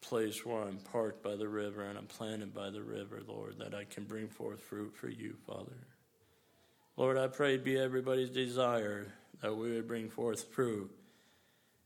place 0.00 0.46
where 0.46 0.62
I'm 0.62 0.78
parked 0.78 1.22
by 1.22 1.36
the 1.36 1.48
river 1.48 1.82
and 1.82 1.98
I'm 1.98 2.06
planted 2.06 2.54
by 2.54 2.70
the 2.70 2.82
river, 2.82 3.20
Lord, 3.26 3.58
that 3.58 3.74
I 3.74 3.84
can 3.84 4.04
bring 4.04 4.28
forth 4.28 4.60
fruit 4.60 4.94
for 4.94 5.08
you, 5.08 5.36
Father. 5.46 5.76
Lord, 6.96 7.18
I 7.18 7.26
pray 7.26 7.58
be 7.58 7.78
everybody's 7.78 8.30
desire 8.30 9.12
that 9.42 9.54
we 9.54 9.72
would 9.72 9.86
bring 9.86 10.08
forth 10.08 10.44
fruit 10.44 10.90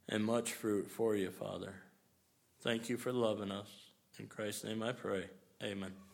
and 0.08 0.24
much 0.24 0.52
fruit 0.52 0.90
for 0.90 1.16
you, 1.16 1.30
Father. 1.30 1.74
Thank 2.60 2.88
you 2.88 2.96
for 2.96 3.12
loving 3.12 3.50
us. 3.50 3.68
In 4.18 4.26
Christ's 4.26 4.64
name 4.64 4.82
I 4.82 4.92
pray. 4.92 5.24
Amen. 5.62 6.09